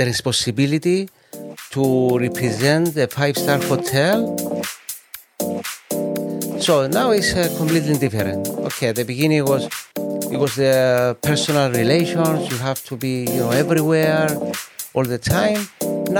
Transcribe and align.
the 0.00 0.06
responsibility 0.06 1.08
to 1.74 1.84
represent 2.26 2.94
the 2.94 3.06
five 3.06 3.36
star 3.36 3.58
hotel. 3.70 4.16
So 6.66 6.86
now 6.98 7.10
it's 7.10 7.32
uh, 7.34 7.52
completely 7.60 7.96
different. 8.04 8.48
Okay, 8.68 8.88
at 8.92 8.96
the 8.96 9.04
beginning 9.04 9.38
it 9.44 9.48
was 9.54 9.64
it 10.34 10.38
was 10.44 10.52
the 10.56 11.16
personal 11.28 11.68
relations. 11.82 12.38
You 12.50 12.56
have 12.68 12.80
to 12.88 12.96
be 12.96 13.14
you 13.34 13.40
know 13.42 13.50
everywhere 13.50 14.28
all 14.94 15.04
the 15.04 15.20
time. 15.38 15.60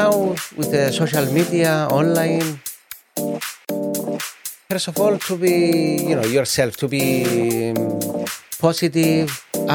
Now 0.01 0.13
with 0.59 0.71
the 0.77 0.85
social 1.01 1.27
media, 1.39 1.73
online. 1.91 2.61
First 4.71 4.89
of 4.89 4.95
all, 5.01 5.17
to 5.29 5.35
be 5.45 5.57
you 6.09 6.17
know 6.17 6.29
yourself, 6.39 6.77
to 6.83 6.87
be 6.97 7.07
um, 7.71 8.27
positive, 8.67 9.27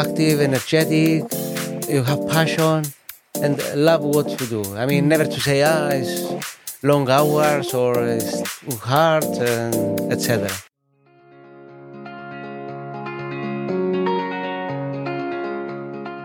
active, 0.01 0.35
energetic. 0.49 1.25
You 1.89 2.03
have 2.09 2.21
passion 2.35 2.85
and 3.41 3.61
love 3.75 4.03
what 4.03 4.29
you 4.29 4.47
do. 4.47 4.75
I 4.75 4.85
mean, 4.85 5.07
never 5.07 5.25
to 5.25 5.39
say 5.39 5.63
ah 5.63 5.89
it's 5.89 6.83
long 6.83 7.09
hours 7.09 7.73
or 7.73 7.93
it's 7.99 8.41
hard 8.79 9.23
etc. 10.11 10.49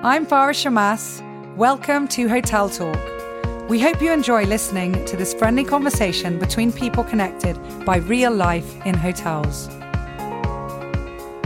I'm 0.03 0.27
Farah 0.27 0.55
Shammas. 0.55 1.21
Welcome 1.57 2.09
to 2.09 2.29
Hotel 2.29 2.69
Talk. 2.69 2.99
We 3.69 3.81
hope 3.81 4.03
you 4.03 4.13
enjoy 4.13 4.45
listening 4.45 5.05
to 5.05 5.17
this 5.17 5.33
friendly 5.33 5.65
conversation 5.65 6.39
between 6.39 6.73
people 6.73 7.05
connected 7.05 7.57
by 7.85 7.99
real 7.99 8.33
life 8.33 8.85
in 8.85 8.95
hotels. 8.95 9.69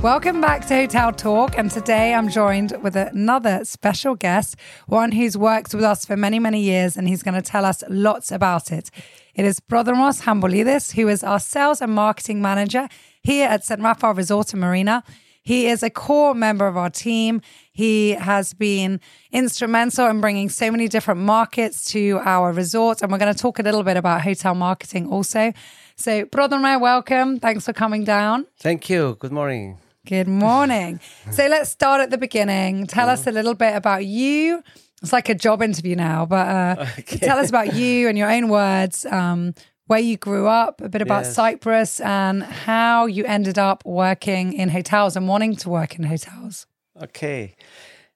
Welcome 0.04 0.42
back 0.42 0.66
to 0.66 0.74
Hotel 0.74 1.12
Talk, 1.12 1.56
and 1.56 1.70
today 1.70 2.12
I'm 2.12 2.28
joined 2.28 2.76
with 2.82 2.94
another 2.94 3.64
special 3.64 4.14
guest, 4.14 4.54
one 4.86 5.12
who's 5.12 5.34
worked 5.34 5.72
with 5.72 5.82
us 5.82 6.04
for 6.04 6.14
many, 6.14 6.38
many 6.38 6.60
years, 6.60 6.98
and 6.98 7.08
he's 7.08 7.22
going 7.22 7.40
to 7.40 7.40
tell 7.40 7.64
us 7.64 7.82
lots 7.88 8.30
about 8.30 8.70
it. 8.70 8.90
It 9.34 9.46
is 9.46 9.60
Prodromos 9.60 10.20
Chamboulides, 10.20 10.92
who 10.92 11.08
is 11.08 11.24
our 11.24 11.40
sales 11.40 11.80
and 11.80 11.94
marketing 11.94 12.42
manager 12.42 12.86
here 13.22 13.48
at 13.48 13.64
St. 13.64 13.80
Raphael 13.80 14.12
Resort 14.12 14.52
and 14.52 14.60
Marina. 14.60 15.02
He 15.40 15.68
is 15.68 15.82
a 15.82 15.88
core 15.88 16.34
member 16.34 16.66
of 16.66 16.76
our 16.76 16.90
team. 16.90 17.40
He 17.72 18.10
has 18.10 18.52
been 18.52 19.00
instrumental 19.32 20.06
in 20.08 20.20
bringing 20.20 20.50
so 20.50 20.70
many 20.70 20.86
different 20.86 21.22
markets 21.22 21.90
to 21.92 22.20
our 22.26 22.52
resort. 22.52 23.00
And 23.00 23.10
we're 23.10 23.16
going 23.16 23.32
to 23.32 23.40
talk 23.40 23.58
a 23.58 23.62
little 23.62 23.82
bit 23.82 23.96
about 23.96 24.20
hotel 24.20 24.54
marketing 24.54 25.08
also. 25.08 25.54
So, 25.96 26.26
Prodrome, 26.26 26.78
welcome. 26.78 27.40
Thanks 27.40 27.64
for 27.64 27.72
coming 27.72 28.04
down. 28.04 28.44
Thank 28.58 28.90
you. 28.90 29.16
Good 29.18 29.32
morning. 29.32 29.78
Good 30.06 30.28
morning. 30.28 31.00
so, 31.30 31.46
let's 31.46 31.70
start 31.70 32.00
at 32.02 32.10
the 32.10 32.18
beginning. 32.18 32.86
Tell 32.86 33.08
us 33.08 33.26
a 33.26 33.30
little 33.32 33.54
bit 33.54 33.74
about 33.74 34.04
you. 34.04 34.62
It's 35.02 35.12
like 35.12 35.28
a 35.30 35.34
job 35.34 35.62
interview 35.62 35.96
now, 35.96 36.26
but 36.26 36.46
uh, 36.46 36.86
Okay. 36.98 37.18
tell 37.18 37.38
us 37.38 37.48
about 37.48 37.74
you 37.74 38.08
and 38.08 38.16
your 38.18 38.30
own 38.30 38.48
words. 38.48 39.06
Um, 39.06 39.54
where 39.86 40.00
you 40.00 40.16
grew 40.16 40.46
up, 40.46 40.80
a 40.80 40.88
bit 40.88 41.02
about 41.02 41.24
Yes. 41.24 41.34
Cyprus, 41.34 42.00
and 42.00 42.42
how 42.42 43.04
you 43.04 43.24
ended 43.26 43.58
up 43.58 43.84
working 43.84 44.54
in 44.54 44.70
hotels 44.70 45.14
and 45.14 45.28
wanting 45.28 45.56
to 45.56 45.68
work 45.68 45.96
in 45.98 46.04
hotels. 46.04 46.66
Okay. 47.02 47.54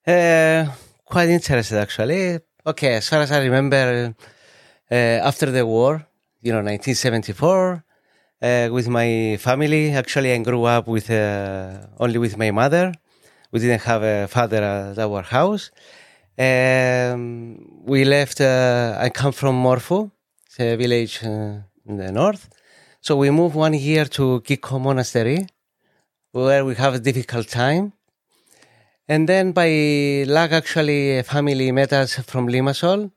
Uh, 0.07 0.67
quite 1.05 1.29
interested 1.29 1.77
actually. 1.79 2.39
Okay, 2.67 2.95
as 2.95 3.09
far 3.09 3.21
as 3.21 3.31
I 3.31 3.43
remember, 3.45 4.15
uh, 4.91 4.95
after 4.95 5.51
the 5.51 5.67
war, 5.67 6.07
you 6.41 6.53
know, 6.53 6.63
1974, 6.63 7.85
uh, 8.43 8.69
with 8.71 8.89
my 8.89 9.37
family, 9.41 9.93
actually, 9.93 10.33
I 10.33 10.39
grew 10.39 10.65
up 10.65 10.87
with 10.87 11.11
uh, 11.11 11.87
only 11.99 12.19
with 12.19 12.37
my 12.37 12.51
mother. 12.51 12.93
We 13.51 13.61
didn't 13.61 13.83
have 13.83 14.03
a 14.03 14.29
father 14.29 14.63
at 14.63 14.99
our 14.99 15.23
house. 15.23 15.71
Um, 16.39 17.83
we 17.85 18.05
left, 18.05 18.41
uh, 18.41 18.97
I 19.01 19.09
come 19.09 19.33
from 19.33 19.61
Morphou, 19.61 20.11
it's 20.47 20.61
a 20.61 20.77
village 20.77 21.25
uh, 21.25 21.63
in 21.87 21.97
the 21.97 22.13
north. 22.13 22.49
So 23.01 23.17
we 23.17 23.31
moved 23.31 23.57
one 23.57 23.75
year 23.75 24.05
to 24.05 24.41
Kykko 24.43 24.81
Monastery, 24.81 25.47
where 26.31 26.65
we 26.65 26.77
have 26.77 26.95
a 26.95 27.01
difficult 27.01 27.49
time. 27.49 27.93
And 29.09 29.29
then 29.29 29.53
by 29.53 30.25
luck, 30.29 30.53
actually, 30.53 31.19
a 31.19 31.23
family 31.25 31.73
met 31.73 31.93
us 31.93 32.17
from 32.21 32.47
Limassol, 32.47 33.11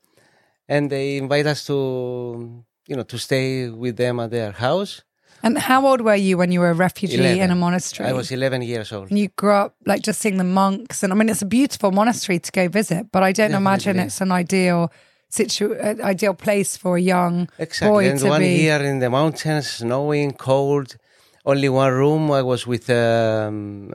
and 0.68 0.90
they 0.90 1.18
invite 1.18 1.46
us 1.46 1.66
to, 1.68 2.64
you 2.88 2.96
know, 2.96 3.04
to 3.04 3.20
stay 3.20 3.70
with 3.70 3.98
them 3.98 4.20
at 4.20 4.32
their 4.32 4.52
house. 4.52 5.04
And 5.44 5.58
how 5.58 5.86
old 5.88 6.02
were 6.02 6.16
you 6.16 6.38
when 6.38 6.52
you 6.52 6.60
were 6.60 6.70
a 6.70 6.74
refugee 6.74 7.40
in 7.40 7.50
a 7.52 7.56
monastery? 7.56 8.10
I 8.10 8.14
was 8.14 8.32
11 8.32 8.62
years 8.62 8.92
old. 8.92 9.10
and 9.10 9.18
you 9.20 9.30
grew 9.30 9.54
up 9.54 9.76
like 9.86 10.02
just 10.04 10.20
seeing 10.22 10.38
the 10.38 10.44
monks, 10.44 11.04
and 11.04 11.12
I 11.12 11.16
mean, 11.16 11.30
it's 11.30 11.42
a 11.42 11.46
beautiful 11.46 11.92
monastery 11.92 12.40
to 12.40 12.52
go 12.52 12.68
visit, 12.68 13.12
but 13.12 13.24
I 13.24 13.32
don't 13.32 13.54
imagine 13.54 14.00
it's 14.00 14.22
an 14.22 14.32
ideal 14.32 14.92
situ- 15.30 15.76
uh, 15.76 15.96
ideal 16.04 16.34
place 16.34 16.78
for 16.78 16.98
a 16.98 17.02
young 17.02 17.50
Exactly. 17.58 17.90
boy 17.90 18.10
and 18.12 18.20
to 18.20 18.28
one 18.30 18.42
be. 18.42 18.50
year 18.64 18.82
in 18.84 19.00
the 19.00 19.10
mountains, 19.10 19.68
snowing, 19.70 20.32
cold, 20.34 20.98
only 21.46 21.70
one 21.70 21.92
room. 21.92 22.30
I 22.32 22.42
was 22.44 22.68
with, 22.68 22.90
um, 22.90 23.92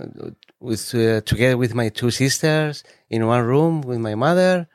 with 0.60 0.94
uh, 0.94 1.20
together 1.20 1.56
with 1.56 1.74
my 1.74 1.90
two 1.90 2.10
sisters 2.10 2.82
in 3.08 3.26
one 3.26 3.42
room 3.44 3.82
with 3.82 3.98
my 3.98 4.14
mother. 4.16 4.66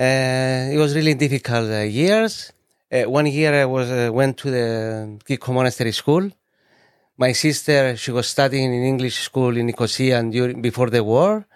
Uh, 0.00 0.70
it 0.74 0.78
was 0.78 0.94
really 0.94 1.14
difficult 1.14 1.68
uh, 1.70 1.80
years. 1.80 2.52
Uh, 2.90 3.02
one 3.02 3.26
year 3.26 3.52
I 3.54 3.66
was 3.66 3.90
uh, 3.90 4.10
went 4.10 4.38
to 4.38 4.50
the 4.50 5.18
Kykko 5.26 5.52
Monastery 5.52 5.92
School. 5.92 6.30
My 7.18 7.32
sister 7.32 7.96
she 7.96 8.10
was 8.10 8.26
studying 8.28 8.72
in 8.72 8.82
English 8.82 9.20
school 9.20 9.56
in 9.58 9.66
Nicosia 9.66 10.18
and 10.18 10.32
during, 10.32 10.62
before 10.62 10.88
the 10.88 11.04
war, 11.04 11.46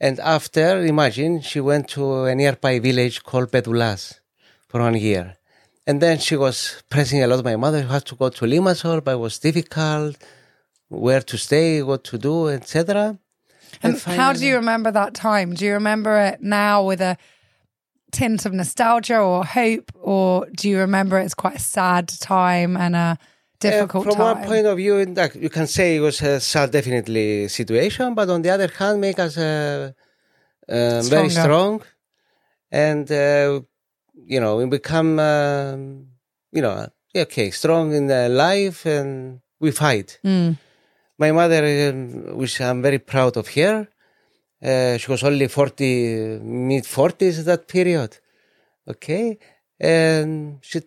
and 0.00 0.20
after 0.20 0.84
imagine 0.84 1.40
she 1.40 1.58
went 1.58 1.88
to 1.88 2.26
a 2.26 2.34
nearby 2.36 2.78
village 2.78 3.24
called 3.24 3.50
Pedoulas 3.50 4.20
for 4.68 4.80
one 4.80 4.94
year. 4.94 5.36
And 5.88 6.00
then 6.00 6.18
she 6.18 6.36
was 6.36 6.84
pressing 6.88 7.20
a 7.22 7.26
lot. 7.26 7.44
My 7.44 7.56
mother 7.56 7.82
had 7.82 8.04
to 8.06 8.14
go 8.14 8.28
to 8.28 8.44
Limassol, 8.44 9.02
but 9.02 9.14
it 9.14 9.18
was 9.18 9.38
difficult. 9.38 10.16
Where 10.88 11.20
to 11.20 11.36
stay, 11.36 11.82
what 11.82 12.04
to 12.04 12.18
do, 12.18 12.48
etc. 12.48 13.18
And 13.82 13.98
how 13.98 14.32
do 14.32 14.46
you 14.46 14.54
remember 14.54 14.92
that 14.92 15.14
time? 15.14 15.54
Do 15.54 15.64
you 15.64 15.72
remember 15.72 16.16
it 16.18 16.40
now 16.40 16.84
with 16.84 17.00
a 17.00 17.18
tint 18.12 18.46
of 18.46 18.52
nostalgia 18.52 19.18
or 19.18 19.44
hope, 19.44 19.90
or 20.00 20.46
do 20.56 20.68
you 20.68 20.78
remember 20.78 21.18
it's 21.18 21.34
quite 21.34 21.56
a 21.56 21.60
sad 21.60 22.08
time 22.08 22.76
and 22.76 22.96
a 22.96 23.18
difficult 23.60 24.06
Uh, 24.06 24.10
from 24.10 24.18
time? 24.18 24.36
one 24.36 24.46
point 24.46 24.66
of 24.66 24.76
view, 24.76 24.98
you 25.34 25.50
can 25.50 25.66
say 25.66 25.96
it 25.96 26.00
was 26.00 26.22
a 26.22 26.40
sad, 26.40 26.70
definitely 26.70 27.48
situation, 27.48 28.14
but 28.14 28.28
on 28.28 28.42
the 28.42 28.50
other 28.50 28.70
hand, 28.78 29.00
make 29.00 29.18
us 29.18 29.36
uh, 29.36 29.92
uh, 30.68 31.02
very 31.02 31.30
strong, 31.30 31.82
and 32.70 33.10
uh, 33.10 33.60
you 34.26 34.40
know, 34.40 34.56
we 34.56 34.66
become, 34.66 35.18
um, 35.18 36.06
you 36.52 36.62
know, 36.62 36.88
okay, 37.14 37.50
strong 37.50 37.92
in 37.92 38.10
uh, 38.10 38.28
life, 38.28 38.86
and 38.86 39.40
we 39.60 39.70
fight. 39.70 40.18
Mm. 40.24 40.56
My 41.18 41.32
mother, 41.32 41.64
um, 41.88 42.36
which 42.36 42.60
I'm 42.60 42.82
very 42.82 42.98
proud 42.98 43.36
of 43.36 43.48
her, 43.48 43.88
uh, 44.62 44.96
she 44.98 45.10
was 45.10 45.22
only 45.22 45.48
40, 45.48 46.38
mid 46.42 46.84
40s 46.84 47.40
at 47.40 47.44
that 47.46 47.68
period. 47.68 48.18
Okay. 48.88 49.38
And 49.78 50.58
she 50.62 50.80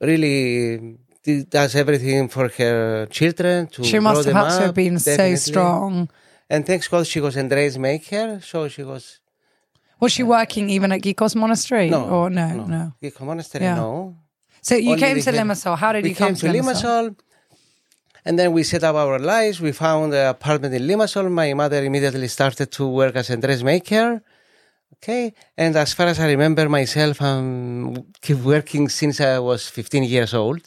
really 0.00 0.96
did- 1.22 1.50
does 1.50 1.74
everything 1.76 2.28
for 2.28 2.48
her 2.58 3.06
children 3.06 3.66
to 3.68 3.84
She 3.84 3.98
must 3.98 4.24
have 4.26 4.34
had 4.34 4.68
up, 4.70 4.74
been 4.74 4.98
so 4.98 5.34
strong. 5.36 6.08
And 6.48 6.64
thanks 6.66 6.88
God 6.88 7.06
she 7.06 7.20
was 7.20 7.36
a 7.36 7.42
dressmaker, 7.48 8.40
so 8.42 8.68
she 8.68 8.82
was 8.82 9.20
Was 10.00 10.12
she 10.12 10.22
working 10.22 10.68
even 10.70 10.92
at 10.92 11.00
Kykkos 11.00 11.34
Monastery? 11.34 11.88
no, 11.90 12.04
Or 12.08 12.30
no, 12.30 12.48
no. 12.66 12.92
Kykko 13.02 13.22
Monastery, 13.22 13.64
Yeah. 13.64 13.76
no. 13.76 14.16
So 14.60 14.74
you 14.74 14.90
Only 14.90 15.00
came 15.00 15.20
to 15.20 15.32
Limassol. 15.32 15.76
How 15.78 15.92
did 15.92 16.04
you 16.06 16.14
come 16.14 16.34
to 16.34 16.46
Limassol, 16.46 17.16
and 18.26 18.36
then 18.38 18.52
we 18.52 18.62
set 18.64 18.82
up 18.82 18.96
our 18.96 19.18
lives. 19.20 19.60
We 19.60 19.72
found 19.72 20.12
an 20.12 20.26
apartment 20.26 20.74
in 20.74 20.82
Limassol. 20.82 21.30
My 21.30 21.54
mother 21.54 21.80
immediately 21.84 22.28
started 22.28 22.68
to 22.72 22.84
work 23.00 23.14
as 23.14 23.30
a 23.30 23.36
dressmaker. 23.36 24.20
Okay, 24.94 25.32
and 25.56 25.76
as 25.76 25.92
far 25.92 26.06
as 26.06 26.18
I 26.18 26.26
remember 26.34 26.68
myself, 26.68 27.22
I'm 27.22 28.02
keep 28.20 28.38
working 28.38 28.88
since 28.88 29.20
I 29.20 29.38
was 29.38 29.68
15 29.68 30.02
years 30.02 30.34
old. 30.34 30.62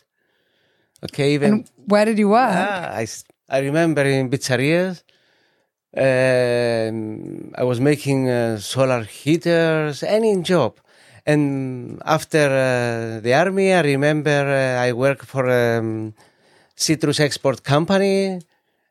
Okay, 1.04 1.34
even 1.34 1.52
And 1.52 1.70
where 1.86 2.06
did 2.06 2.18
you 2.18 2.30
work? 2.30 2.56
Ah, 2.68 2.96
I, 3.02 3.08
I 3.50 3.60
remember 3.60 4.04
in 4.04 4.30
pizzerias. 4.30 5.04
Um, 5.98 7.52
I 7.58 7.64
was 7.64 7.80
making 7.82 8.30
uh, 8.30 8.60
solar 8.60 9.04
heaters, 9.04 10.04
any 10.04 10.42
job. 10.44 10.80
And 11.26 12.02
after 12.06 12.46
uh, 12.48 13.20
the 13.22 13.34
army, 13.34 13.74
I 13.74 13.82
remember 13.82 14.40
uh, 14.80 14.82
I 14.88 14.94
worked 14.94 15.26
for 15.26 15.50
um, 15.50 16.14
citrus 16.86 17.20
export 17.20 17.64
company 17.64 18.40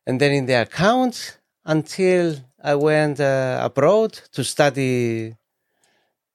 and 0.07 0.21
then 0.21 0.33
in 0.33 0.45
the 0.47 0.57
accounts 0.67 1.39
until 1.65 2.37
I 2.63 2.75
went 2.75 3.21
uh, 3.21 3.61
abroad 3.63 4.13
to 4.35 4.45
study, 4.45 5.35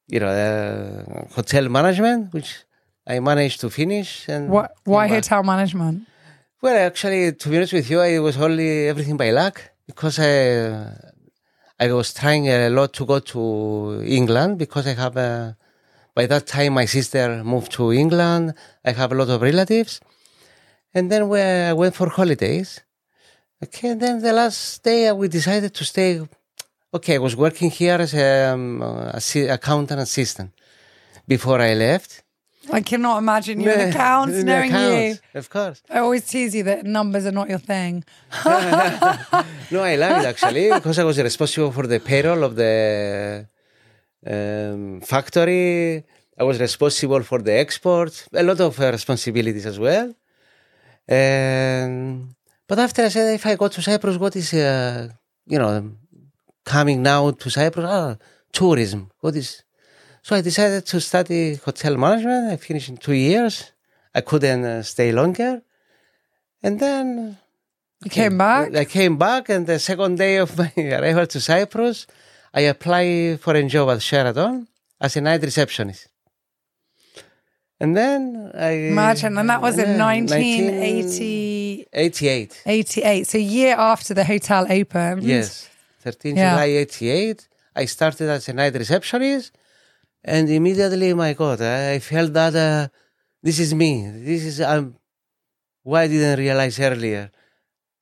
you 0.07 0.19
know, 0.19 0.27
uh, 0.27 1.33
hotel 1.37 1.69
management, 1.69 2.33
which 2.33 2.51
I 3.05 3.19
managed 3.19 3.59
to 3.61 3.69
finish. 3.69 4.27
And 4.29 4.49
Why, 4.49 4.67
why 4.85 5.07
hotel 5.07 5.43
management? 5.43 6.07
Well, 6.61 6.77
actually, 6.89 7.33
to 7.33 7.49
be 7.49 7.57
honest 7.57 7.73
with 7.73 7.89
you, 7.89 8.01
it 8.01 8.19
was 8.19 8.37
only 8.37 8.87
everything 8.87 9.17
by 9.17 9.29
luck 9.31 9.55
because 9.85 10.17
I 10.19 10.33
I 11.79 11.91
was 11.91 12.13
trying 12.13 12.47
a 12.47 12.69
lot 12.69 12.93
to 12.93 13.05
go 13.05 13.19
to 13.19 14.01
England 14.05 14.57
because 14.57 14.87
I 14.87 14.93
have 14.93 15.17
a 15.17 15.57
by 16.15 16.25
that 16.27 16.45
time, 16.45 16.73
my 16.73 16.85
sister 16.85 17.43
moved 17.43 17.71
to 17.73 17.91
England. 17.91 18.53
I 18.85 18.91
have 18.91 19.11
a 19.11 19.15
lot 19.15 19.29
of 19.29 19.41
relatives. 19.41 19.99
And 20.93 21.09
then 21.11 21.27
we 21.29 21.39
I 21.41 21.73
went 21.73 21.95
for 21.95 22.07
holidays. 22.09 22.81
Okay, 23.63 23.89
and 23.89 23.99
then 24.01 24.21
the 24.21 24.33
last 24.33 24.83
day 24.83 25.07
uh, 25.07 25.15
we 25.15 25.27
decided 25.27 25.73
to 25.73 25.83
stay. 25.83 26.21
Okay, 26.93 27.15
I 27.15 27.17
was 27.17 27.35
working 27.35 27.69
here 27.71 27.95
as 27.95 28.13
a 28.13 28.53
um, 28.53 28.81
accountant 29.49 29.99
assistant 29.99 30.51
before 31.27 31.59
I 31.61 31.73
left. 31.73 32.23
I 32.71 32.81
cannot 32.81 33.17
imagine 33.17 33.59
you 33.59 33.71
in 33.71 33.89
accounts, 33.89 34.35
in 34.37 34.45
knowing 34.45 34.71
accounts, 34.71 35.21
you. 35.33 35.39
Of 35.39 35.49
course. 35.49 35.81
I 35.89 35.99
always 35.99 36.25
tease 36.25 36.55
you 36.55 36.63
that 36.63 36.85
numbers 36.85 37.25
are 37.25 37.31
not 37.31 37.49
your 37.49 37.59
thing. 37.59 38.03
No, 39.71 39.81
I 39.81 39.95
love 39.95 40.21
it 40.21 40.27
actually 40.27 40.71
because 40.71 40.99
I 40.99 41.03
was 41.03 41.17
responsible 41.17 41.71
for 41.71 41.87
the 41.87 41.99
payroll 41.99 42.43
of 42.43 42.55
the 42.55 43.47
um, 44.33 45.01
factory. 45.01 46.03
I 46.37 46.43
was 46.43 46.59
responsible 46.59 47.23
for 47.23 47.39
the 47.41 47.53
export, 47.53 48.27
a 48.33 48.43
lot 48.43 48.59
of 48.59 48.79
uh, 48.79 48.91
responsibilities 48.91 49.65
as 49.65 49.79
well. 49.79 50.13
Um, 51.09 52.35
but 52.67 52.79
after 52.79 53.03
I 53.03 53.09
said, 53.09 53.33
if 53.35 53.45
I 53.45 53.55
go 53.55 53.67
to 53.67 53.81
Cyprus, 53.81 54.17
what 54.17 54.35
is, 54.35 54.53
uh, 54.53 55.09
you 55.45 55.59
know, 55.59 55.91
coming 56.65 57.01
now 57.01 57.31
to 57.31 57.49
Cyprus? 57.49 57.85
Ah, 57.87 58.17
tourism. 58.51 59.11
What 59.19 59.35
is? 59.35 59.63
So 60.21 60.35
I 60.35 60.41
decided 60.41 60.85
to 60.85 61.01
study 61.01 61.55
hotel 61.55 61.97
management. 61.97 62.51
I 62.51 62.57
finished 62.57 62.89
in 62.89 62.97
two 62.97 63.13
years. 63.13 63.71
I 64.15 64.21
couldn't 64.21 64.63
uh, 64.63 64.83
stay 64.83 65.11
longer. 65.11 65.61
And 66.61 66.79
then 66.79 67.37
You 68.03 68.09
came 68.09 68.37
back. 68.37 68.75
I 68.75 68.85
came 68.85 69.17
back, 69.17 69.49
and 69.49 69.65
the 69.67 69.79
second 69.79 70.17
day 70.17 70.37
of 70.37 70.57
my 70.61 70.71
arrival 70.77 71.25
to 71.27 71.39
Cyprus, 71.39 72.07
I 72.53 72.61
applied 72.61 73.39
for 73.41 73.53
a 73.55 73.63
job 73.63 73.89
at 73.89 74.01
Sheraton 74.01 74.67
as 74.99 75.15
a 75.17 75.21
night 75.21 75.41
receptionist. 75.41 76.07
And 77.83 77.91
then 77.97 78.21
I 78.69 78.71
Imagine, 78.95 79.37
and 79.39 79.49
that 79.49 79.61
was 79.61 79.75
in 79.77 79.89
Yeah, 79.89 80.05
1980. 80.05 81.87
88. 81.91 82.61
88. 82.65 83.27
So 83.27 83.37
a 83.37 83.41
year 83.57 83.75
after 83.91 84.13
the 84.19 84.23
hotel 84.33 84.61
opened. 84.79 85.23
Yes, 85.23 85.67
13 85.99 86.37
Yeah. 86.37 86.51
July 86.51 86.65
88. 86.65 87.49
I 87.75 87.85
started 87.85 88.29
as 88.29 88.47
a 88.47 88.53
night 88.53 88.73
receptionist, 88.83 89.51
and 90.23 90.49
immediately, 90.49 91.13
my 91.13 91.33
God, 91.33 91.59
I 91.61 91.99
felt 91.99 92.31
that 92.33 92.55
uh, 92.55 92.87
this 93.41 93.59
is 93.59 93.73
me. 93.73 93.91
This 94.29 94.43
is 94.51 94.61
um, 94.61 94.95
why 95.89 96.03
I 96.03 96.07
didn't 96.07 96.39
realize 96.39 96.79
earlier. 96.79 97.31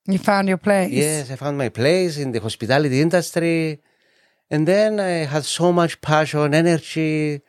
You 0.06 0.20
found 0.20 0.48
your 0.48 0.62
place. 0.68 0.92
Yes, 0.92 1.32
I 1.32 1.36
found 1.38 1.58
my 1.58 1.70
place 1.70 2.14
in 2.24 2.32
the 2.32 2.40
hospitality 2.40 3.02
industry. 3.02 3.80
And 4.54 4.68
then 4.68 5.00
I 5.00 5.26
had 5.34 5.44
so 5.46 5.72
much 5.72 6.02
passion, 6.02 6.42
and 6.42 6.54
energy, 6.54 7.42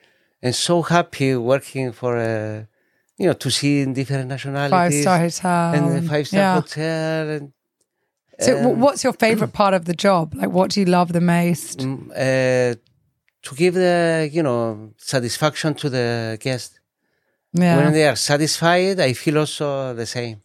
and 0.43 0.55
so 0.55 0.83
happy 0.83 1.35
working 1.37 1.93
for 1.93 2.17
a, 2.17 2.67
you 3.19 3.27
know, 3.27 3.35
to 3.35 3.51
see 3.51 3.81
in 3.83 3.93
different 3.95 4.23
Five 4.29 4.29
nationalities. 4.29 5.03
star 5.03 5.19
hotel. 5.19 5.75
And 5.75 5.97
the 5.97 6.03
five 6.09 6.27
star 6.29 6.41
Yeah. 6.41 6.55
hotel. 6.61 7.31
And, 7.31 7.53
So, 8.41 8.51
um, 8.59 8.81
what's 8.81 9.05
your 9.05 9.13
favorite 9.13 9.53
part 9.63 9.75
of 9.75 9.85
the 9.85 9.95
job? 9.95 10.35
Like, 10.35 10.51
what 10.51 10.71
do 10.71 10.81
you 10.81 10.87
love 10.87 11.13
the 11.13 11.21
most? 11.21 11.79
mm, 11.79 12.11
uh, 12.11 12.75
to 13.47 13.55
give 13.57 13.75
the, 13.75 14.29
you 14.33 14.43
know, 14.43 14.93
satisfaction 14.99 15.75
to 15.75 15.91
the 15.91 16.39
guest. 16.41 16.81
Yeah. 17.53 17.77
When 17.77 17.93
they 17.93 18.07
are 18.09 18.17
satisfied, 18.17 18.99
I 19.01 19.13
feel 19.13 19.39
also 19.39 19.95
the 19.95 20.07
same. 20.07 20.41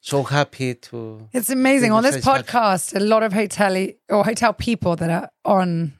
So 0.00 0.22
happy 0.22 0.74
to. 0.74 1.28
It's 1.32 1.50
amazing. 1.50 1.92
On 1.92 2.02
this 2.02 2.16
podcast, 2.24 2.96
a 2.96 3.00
lot 3.00 3.22
of 3.22 3.32
hotel 3.34 3.76
or 4.08 4.24
hotel 4.24 4.52
people 4.54 4.96
that 4.96 5.10
are 5.10 5.30
on 5.44 5.92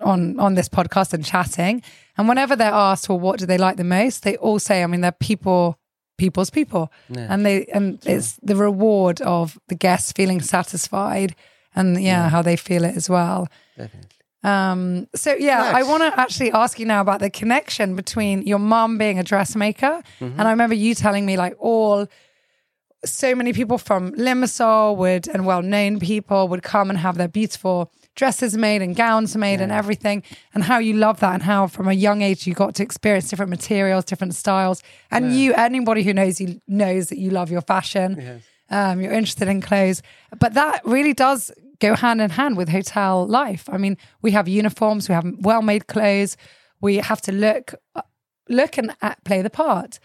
on 0.00 0.38
on 0.38 0.54
this 0.54 0.68
podcast 0.68 1.12
and 1.12 1.24
chatting, 1.24 1.82
and 2.16 2.28
whenever 2.28 2.56
they're 2.56 2.70
asked, 2.72 3.08
well, 3.08 3.20
what 3.20 3.38
do 3.38 3.46
they 3.46 3.58
like 3.58 3.76
the 3.76 3.84
most? 3.84 4.22
They 4.22 4.36
all 4.36 4.58
say, 4.58 4.82
I 4.82 4.86
mean, 4.86 5.00
they're 5.00 5.12
people, 5.12 5.78
people's 6.18 6.50
people, 6.50 6.90
Yeah. 7.08 7.26
and 7.30 7.44
they 7.46 7.66
and 7.74 7.98
it's 8.06 8.38
the 8.42 8.56
reward 8.56 9.20
of 9.22 9.58
the 9.68 9.74
guests 9.74 10.12
feeling 10.12 10.40
satisfied, 10.40 11.34
and 11.74 12.00
yeah, 12.02 12.28
how 12.28 12.42
they 12.42 12.56
feel 12.56 12.84
it 12.84 12.96
as 12.96 13.08
well. 13.10 13.48
Definitely. 13.76 14.10
Um, 14.44 15.08
so 15.16 15.34
yeah, 15.34 15.72
I 15.74 15.82
want 15.82 16.02
to 16.04 16.20
actually 16.20 16.52
ask 16.52 16.78
you 16.78 16.86
now 16.86 17.00
about 17.00 17.18
the 17.20 17.28
connection 17.30 17.96
between 17.96 18.42
your 18.42 18.60
mom 18.60 18.96
being 18.98 19.18
a 19.18 19.24
dressmaker, 19.24 20.02
Mm-hmm. 20.20 20.38
and 20.38 20.42
I 20.48 20.50
remember 20.52 20.74
you 20.76 20.94
telling 20.94 21.26
me 21.26 21.36
like 21.36 21.54
all 21.58 22.06
so 23.04 23.34
many 23.34 23.52
people 23.52 23.78
from 23.78 24.12
Limassol 24.12 24.96
would 24.96 25.28
and 25.28 25.46
well-known 25.46 26.00
people 26.00 26.48
would 26.48 26.62
come 26.64 26.90
and 26.90 26.98
have 26.98 27.16
their 27.16 27.28
beautiful 27.28 27.92
dresses 28.18 28.56
made 28.56 28.82
and 28.82 28.96
gowns 28.96 29.36
made 29.36 29.60
and 29.60 29.70
everything, 29.70 30.24
and 30.52 30.64
how 30.64 30.78
you 30.78 30.94
love 30.94 31.20
that, 31.20 31.34
and 31.34 31.42
how 31.42 31.68
from 31.68 31.86
a 31.88 31.92
young 31.92 32.20
age 32.20 32.46
you 32.48 32.52
got 32.52 32.74
to 32.74 32.82
experience 32.82 33.30
different 33.30 33.50
materials, 33.50 34.04
different 34.04 34.34
styles, 34.34 34.82
and 35.10 35.34
you 35.34 35.54
anybody 35.54 36.02
who 36.02 36.12
knows 36.12 36.40
you 36.40 36.60
knows 36.66 37.08
that 37.10 37.18
you 37.18 37.30
love 37.30 37.50
your 37.50 37.62
fashion. 37.62 38.16
Yes. 38.18 38.42
Um, 38.70 39.00
you're 39.00 39.12
interested 39.12 39.48
in 39.48 39.62
clothes, 39.62 40.02
but 40.38 40.52
that 40.54 40.84
really 40.84 41.14
does 41.14 41.50
go 41.78 41.94
hand 41.94 42.20
in 42.20 42.30
hand 42.30 42.56
with 42.58 42.68
hotel 42.68 43.26
life. 43.26 43.64
I 43.72 43.78
mean, 43.78 43.96
we 44.20 44.32
have 44.32 44.46
uniforms, 44.46 45.08
we 45.08 45.14
have 45.14 45.26
well-made 45.40 45.86
clothes, 45.86 46.36
we 46.82 46.96
have 46.96 47.20
to 47.22 47.32
look, 47.32 47.74
look 48.48 48.76
and 48.76 48.94
play 49.24 49.40
the 49.40 49.48
part. 49.48 50.00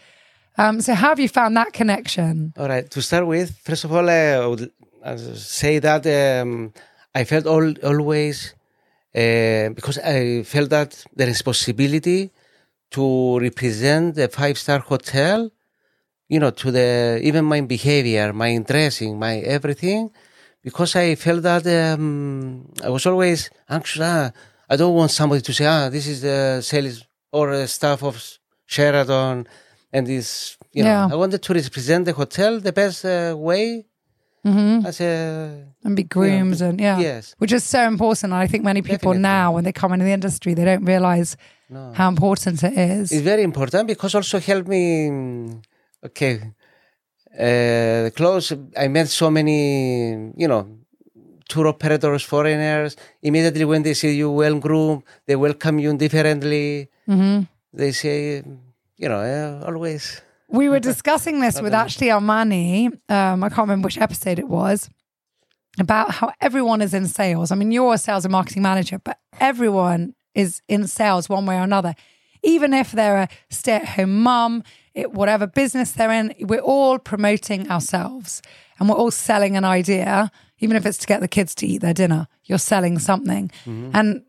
Um, 0.56 0.80
so, 0.80 0.94
how 0.94 1.08
have 1.08 1.20
you 1.20 1.28
found 1.28 1.56
that 1.56 1.72
connection? 1.72 2.54
All 2.56 2.68
right. 2.68 2.88
To 2.90 3.02
start 3.02 3.26
with, 3.26 3.58
first 3.58 3.84
of 3.84 3.92
all, 3.92 4.08
I 4.08 4.46
would 4.46 4.70
uh, 5.02 5.16
say 5.16 5.80
that 5.80 6.06
um, 6.06 6.72
I 7.14 7.24
felt 7.24 7.46
all, 7.46 7.72
always 7.84 8.54
uh, 9.14 9.68
because 9.70 9.98
I 9.98 10.42
felt 10.42 10.70
that 10.70 11.04
the 11.14 11.26
responsibility 11.26 12.30
to 12.90 13.38
represent 13.38 14.16
the 14.16 14.28
five 14.28 14.58
star 14.58 14.80
hotel, 14.80 15.50
you 16.28 16.40
know, 16.40 16.50
to 16.50 16.70
the 16.70 17.20
even 17.22 17.44
my 17.44 17.60
behavior, 17.60 18.32
my 18.32 18.58
dressing, 18.58 19.18
my 19.18 19.38
everything, 19.38 20.10
because 20.62 20.96
I 20.96 21.14
felt 21.14 21.42
that 21.42 21.64
um, 21.66 22.66
I 22.82 22.88
was 22.88 23.06
always 23.06 23.50
anxious. 23.68 24.02
Ah, 24.02 24.32
I 24.68 24.76
don't 24.76 24.94
want 24.94 25.10
somebody 25.10 25.42
to 25.42 25.52
say, 25.52 25.66
ah, 25.66 25.88
this 25.88 26.06
is 26.06 26.22
the 26.22 26.60
sales 26.62 27.04
or 27.32 27.50
uh, 27.52 27.66
staff 27.66 28.02
of 28.02 28.16
Sheraton, 28.66 29.46
and 29.92 30.06
this, 30.06 30.56
you 30.72 30.82
know, 30.82 30.90
Yeah. 30.90 31.08
I 31.12 31.14
wanted 31.14 31.42
to 31.42 31.52
represent 31.54 32.04
the 32.06 32.12
hotel 32.12 32.58
the 32.60 32.72
best 32.72 33.04
uh, 33.04 33.34
way 33.36 33.84
as 34.44 35.00
a 35.00 35.64
And 35.84 35.96
be 35.96 36.02
groomed 36.04 36.60
and 36.60 36.80
yeah, 36.80 36.98
yes. 36.98 37.34
which 37.38 37.52
is 37.52 37.64
so 37.64 37.80
important. 37.86 38.32
I 38.32 38.46
think 38.46 38.64
many 38.64 38.82
people 38.82 39.12
Definitely. 39.12 39.22
now, 39.22 39.52
when 39.54 39.64
they 39.64 39.72
come 39.72 39.92
into 39.92 40.04
the 40.04 40.12
industry, 40.12 40.54
they 40.54 40.64
don't 40.64 40.84
realize 40.84 41.36
how 41.94 42.08
important 42.08 42.62
it 42.62 42.74
is. 42.78 43.10
It's 43.12 43.22
very 43.22 43.42
important 43.42 43.88
because 43.88 44.14
also 44.14 44.38
helped 44.38 44.68
me. 44.68 45.10
Okay, 46.04 46.34
uh, 47.38 48.10
close. 48.14 48.52
I 48.76 48.88
met 48.88 49.08
so 49.08 49.30
many, 49.30 50.12
you 50.36 50.46
know, 50.46 50.68
tour 51.48 51.68
operators, 51.68 52.22
foreigners. 52.22 52.96
Immediately 53.22 53.64
when 53.64 53.82
they 53.82 53.94
see 53.94 54.14
you 54.14 54.30
well 54.30 54.58
groomed, 54.58 55.02
they 55.26 55.36
welcome 55.36 55.78
you 55.78 55.96
differently. 55.96 56.90
They 57.72 57.92
say, 57.92 58.42
you 58.98 59.08
know, 59.08 59.20
uh, 59.20 59.64
always. 59.66 60.22
We 60.54 60.68
were 60.68 60.78
discussing 60.78 61.40
this 61.40 61.60
with 61.64 61.74
actually 61.74 62.08
Armani. 62.08 62.86
Um, 63.10 63.42
I 63.42 63.48
can't 63.48 63.66
remember 63.68 63.86
which 63.86 63.98
episode 63.98 64.38
it 64.38 64.48
was 64.48 64.88
about 65.78 66.12
how 66.12 66.32
everyone 66.40 66.80
is 66.80 66.94
in 66.94 67.06
sales. 67.08 67.50
I 67.50 67.56
mean, 67.56 67.72
you're 67.72 67.94
a 67.94 67.98
sales 67.98 68.24
and 68.24 68.32
marketing 68.32 68.62
manager, 68.62 69.00
but 69.02 69.18
everyone 69.40 70.14
is 70.34 70.62
in 70.68 70.86
sales 70.86 71.28
one 71.28 71.46
way 71.46 71.56
or 71.56 71.62
another. 71.62 71.94
Even 72.44 72.72
if 72.72 72.92
they're 72.92 73.16
a 73.16 73.28
stay-at-home 73.50 74.22
mum, 74.22 74.62
whatever 75.06 75.46
business 75.46 75.92
they're 75.92 76.12
in, 76.12 76.34
we're 76.40 76.60
all 76.60 76.98
promoting 76.98 77.68
ourselves 77.70 78.40
and 78.78 78.88
we're 78.88 78.96
all 78.96 79.10
selling 79.10 79.56
an 79.56 79.64
idea. 79.64 80.30
Even 80.60 80.76
if 80.76 80.86
it's 80.86 80.98
to 80.98 81.06
get 81.06 81.20
the 81.20 81.28
kids 81.28 81.54
to 81.56 81.66
eat 81.66 81.78
their 81.78 81.94
dinner, 81.94 82.28
you're 82.44 82.58
selling 82.58 82.98
something. 82.98 83.50
And 83.94 84.22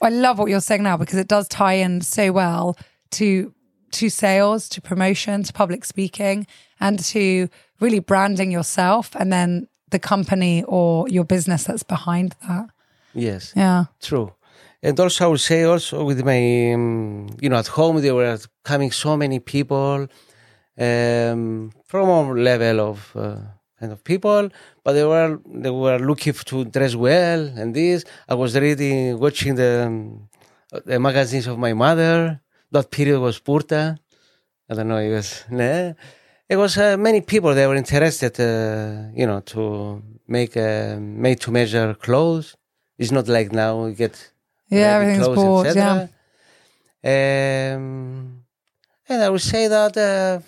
I 0.00 0.10
love 0.10 0.38
what 0.38 0.50
you're 0.50 0.60
saying 0.60 0.84
now 0.84 0.96
because 0.96 1.18
it 1.18 1.28
does 1.28 1.48
tie 1.48 1.74
in 1.74 2.02
so 2.02 2.30
well 2.30 2.76
to 3.12 3.52
to 3.92 4.08
sales, 4.08 4.68
to 4.70 4.80
promotion, 4.80 5.42
to 5.42 5.52
public 5.52 5.84
speaking, 5.84 6.46
and 6.78 6.98
to 6.98 7.48
really 7.80 7.98
branding 7.98 8.50
yourself 8.50 9.14
and 9.16 9.32
then 9.32 9.68
the 9.90 9.98
company 9.98 10.62
or 10.64 11.08
your 11.08 11.24
business 11.24 11.64
that's 11.64 11.82
behind 11.82 12.34
that. 12.46 12.70
Yes. 13.14 13.52
Yeah. 13.56 13.86
True. 14.00 14.32
And 14.82 14.98
also, 14.98 15.26
I 15.26 15.28
would 15.28 15.40
say 15.40 15.64
also 15.64 16.04
with 16.04 16.24
my, 16.24 16.72
um, 16.72 17.28
you 17.40 17.48
know, 17.48 17.56
at 17.56 17.66
home 17.66 18.00
there 18.00 18.14
were 18.14 18.38
coming 18.64 18.90
so 18.90 19.16
many 19.16 19.38
people 19.38 20.06
um, 20.78 21.72
from 21.84 22.08
all 22.08 22.34
level 22.34 22.80
of 22.80 23.12
uh, 23.14 23.36
kind 23.78 23.92
of 23.92 24.02
people, 24.04 24.48
but 24.82 24.92
they 24.92 25.04
were 25.04 25.38
they 25.46 25.70
were 25.70 25.98
looking 25.98 26.32
to 26.32 26.64
dress 26.64 26.94
well 26.94 27.40
and 27.58 27.74
this. 27.74 28.04
I 28.28 28.34
was 28.34 28.56
reading, 28.56 29.18
watching 29.18 29.56
the 29.56 29.84
um, 29.86 30.28
the 30.86 30.98
magazines 30.98 31.46
of 31.46 31.58
my 31.58 31.74
mother. 31.74 32.40
That 32.72 32.90
period 32.90 33.20
was 33.20 33.40
Burda. 33.40 33.98
I 34.68 34.74
don't 34.74 34.88
know. 34.88 34.98
It 34.98 35.10
was. 35.10 35.44
Nah. 35.50 35.92
It 36.48 36.56
was 36.56 36.76
uh, 36.78 36.96
many 36.96 37.20
people. 37.20 37.54
that 37.54 37.68
were 37.68 37.76
interested, 37.76 38.38
uh, 38.40 39.10
you 39.14 39.26
know, 39.26 39.40
to 39.40 40.02
make 40.26 40.56
uh, 40.56 40.96
made 40.98 41.40
to 41.40 41.50
measure 41.50 41.94
clothes. 41.94 42.56
It's 42.98 43.12
not 43.12 43.28
like 43.28 43.52
now 43.52 43.86
you 43.86 43.94
get 43.94 44.32
Yeah, 44.68 44.94
everything's 44.94 45.28
bought. 45.28 45.66
Yeah. 45.74 46.08
Um, 47.02 48.44
I 49.08 49.28
would 49.28 49.40
say 49.40 49.68
that 49.68 49.96
uh, 49.96 50.40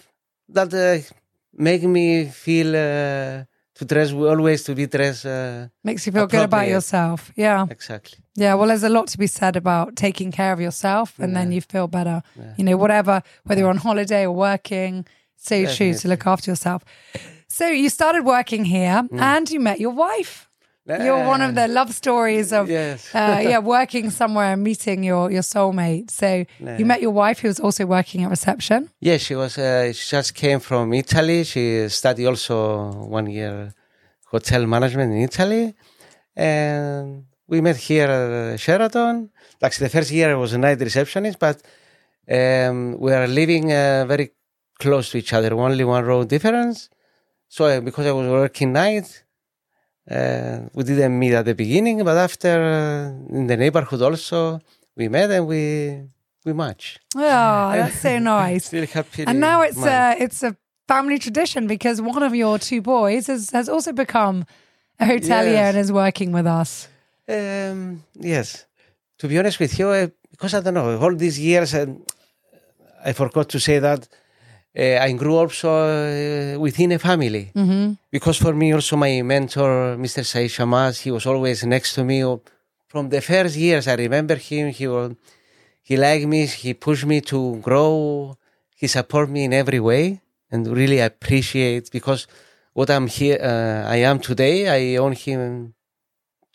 that 0.48 0.72
uh, 0.74 1.14
make 1.52 1.82
me 1.82 2.26
feel 2.26 2.68
uh, 2.68 3.44
to 3.74 3.84
dress 3.84 4.12
always 4.12 4.62
to 4.64 4.74
be 4.74 4.86
dressed 4.86 5.26
uh, 5.26 5.68
Makes 5.82 6.06
you 6.06 6.12
feel 6.12 6.26
good 6.26 6.44
about 6.44 6.68
yourself. 6.68 7.32
Yeah. 7.36 7.66
exactly. 7.70 8.21
Yeah. 8.34 8.54
Well, 8.54 8.68
there's 8.68 8.82
a 8.82 8.88
lot 8.88 9.06
to 9.08 9.18
be 9.18 9.26
said 9.26 9.56
about 9.56 9.96
taking 9.96 10.32
care 10.32 10.52
of 10.52 10.60
yourself 10.60 11.18
and 11.18 11.36
then 11.36 11.52
you 11.52 11.60
feel 11.60 11.86
better. 11.86 12.22
You 12.56 12.64
know, 12.64 12.76
whatever, 12.76 13.22
whether 13.44 13.60
you're 13.60 13.70
on 13.70 13.76
holiday 13.78 14.24
or 14.26 14.32
working, 14.32 15.04
so 15.36 15.54
you 15.54 15.66
choose 15.68 16.00
to 16.02 16.08
look 16.08 16.26
after 16.26 16.50
yourself. 16.50 16.82
So 17.48 17.66
you 17.66 17.88
started 17.90 18.24
working 18.24 18.64
here 18.64 19.02
Mm. 19.02 19.20
and 19.20 19.50
you 19.50 19.60
met 19.60 19.78
your 19.80 19.92
wife. 19.92 20.48
You're 20.86 21.24
one 21.28 21.42
of 21.42 21.54
the 21.54 21.68
love 21.68 21.92
stories 21.94 22.52
of 22.52 22.68
Yes. 22.68 23.14
uh, 23.14 23.40
yeah, 23.50 23.58
working 23.60 24.10
somewhere 24.10 24.52
and 24.54 24.62
meeting 24.64 25.04
your 25.04 25.30
your 25.30 25.42
soulmate. 25.42 26.10
So 26.10 26.44
you 26.78 26.84
met 26.86 27.00
your 27.00 27.12
wife 27.12 27.38
who 27.42 27.48
was 27.48 27.60
also 27.60 27.84
working 27.86 28.24
at 28.24 28.30
reception. 28.30 28.88
Yeah, 29.00 29.18
she 29.18 29.34
was. 29.36 29.58
Uh, 29.58 29.92
she 29.92 30.16
just 30.16 30.34
came 30.34 30.58
from 30.60 30.92
Italy. 30.92 31.44
She 31.44 31.88
studied 31.88 32.26
also 32.26 32.56
one 33.18 33.26
year 33.30 33.72
hotel 34.32 34.66
management 34.66 35.12
in 35.12 35.18
Italy, 35.22 35.74
and 36.36 37.24
we 37.52 37.60
met 37.60 37.76
here 37.88 38.08
at 38.52 38.58
Sheraton. 38.64 39.16
Like 39.62 39.74
the 39.84 39.90
first 39.94 40.10
year, 40.10 40.28
I 40.34 40.38
was 40.44 40.52
a 40.54 40.58
night 40.66 40.80
receptionist, 40.88 41.38
but 41.46 41.56
um, 42.38 42.76
we 43.04 43.10
are 43.18 43.26
living 43.40 43.64
uh, 43.70 44.04
very 44.12 44.26
close 44.82 45.06
to 45.10 45.18
each 45.22 45.32
other, 45.36 45.50
only 45.66 45.84
one 45.84 46.02
row 46.10 46.20
difference. 46.34 46.78
So 47.48 47.60
uh, 47.66 47.80
because 47.88 48.06
I 48.06 48.12
was 48.12 48.26
working 48.40 48.72
night, 48.72 49.08
uh, 50.10 50.60
we 50.76 50.82
didn't 50.90 51.14
meet 51.22 51.34
at 51.34 51.44
the 51.44 51.54
beginning, 51.54 52.02
but 52.08 52.16
after 52.28 52.54
uh, 52.62 53.36
in 53.38 53.46
the 53.50 53.56
neighborhood 53.64 54.00
also 54.08 54.38
we 54.96 55.04
met 55.16 55.30
and 55.30 55.46
we 55.52 55.62
we 56.46 56.52
match. 56.54 56.84
Oh, 57.14 57.20
that's 57.78 58.00
so 58.00 58.18
nice. 58.18 58.64
Still 58.72 58.86
happy. 58.86 59.24
And 59.26 59.38
now 59.40 59.58
it's 59.68 59.84
a 59.84 60.16
it's 60.24 60.42
a 60.42 60.56
family 60.88 61.18
tradition 61.18 61.66
because 61.74 61.96
one 62.00 62.22
of 62.28 62.34
your 62.42 62.58
two 62.68 62.80
boys 62.80 63.26
has 63.32 63.50
has 63.50 63.68
also 63.68 63.92
become 64.04 64.36
a 64.98 65.04
hotelier 65.04 65.52
Yes. 65.60 65.68
and 65.68 65.76
is 65.84 65.92
working 65.92 66.32
with 66.32 66.46
us. 66.60 66.88
Um, 67.28 68.04
yes. 68.14 68.66
To 69.18 69.28
be 69.28 69.38
honest 69.38 69.58
with 69.60 69.78
you, 69.78 69.88
uh, 69.88 70.08
because 70.30 70.54
I 70.54 70.60
don't 70.60 70.74
know, 70.74 70.98
all 70.98 71.14
these 71.14 71.38
years, 71.38 71.74
and 71.74 72.02
I 73.04 73.12
forgot 73.12 73.48
to 73.50 73.60
say 73.60 73.78
that 73.78 74.08
uh, 74.76 74.98
I 75.00 75.12
grew 75.12 75.36
also 75.36 75.68
uh, 75.70 76.58
within 76.58 76.92
a 76.92 76.98
family. 76.98 77.52
Mm-hmm. 77.54 77.92
Because 78.10 78.38
for 78.38 78.54
me, 78.54 78.72
also 78.72 78.96
my 78.96 79.22
mentor, 79.22 79.96
Mr. 79.96 80.24
Said 80.24 80.48
Shammas, 80.48 81.00
he 81.02 81.10
was 81.10 81.26
always 81.26 81.64
next 81.64 81.94
to 81.94 82.04
me. 82.04 82.24
From 82.88 83.08
the 83.08 83.20
first 83.20 83.56
years, 83.56 83.86
I 83.86 83.94
remember 83.94 84.36
him. 84.36 84.70
He 84.70 84.88
was, 84.88 85.14
he 85.82 85.96
liked 85.96 86.26
me. 86.26 86.46
He 86.46 86.74
pushed 86.74 87.06
me 87.06 87.20
to 87.22 87.56
grow. 87.56 88.36
He 88.76 88.86
support 88.86 89.30
me 89.30 89.44
in 89.44 89.52
every 89.52 89.78
way, 89.80 90.20
and 90.50 90.66
really 90.66 90.98
appreciate 90.98 91.90
because 91.92 92.26
what 92.72 92.90
I'm 92.90 93.06
here, 93.06 93.38
uh, 93.40 93.88
I 93.88 93.96
am 93.96 94.18
today. 94.18 94.68
I 94.68 94.96
own 94.96 95.12
him 95.12 95.74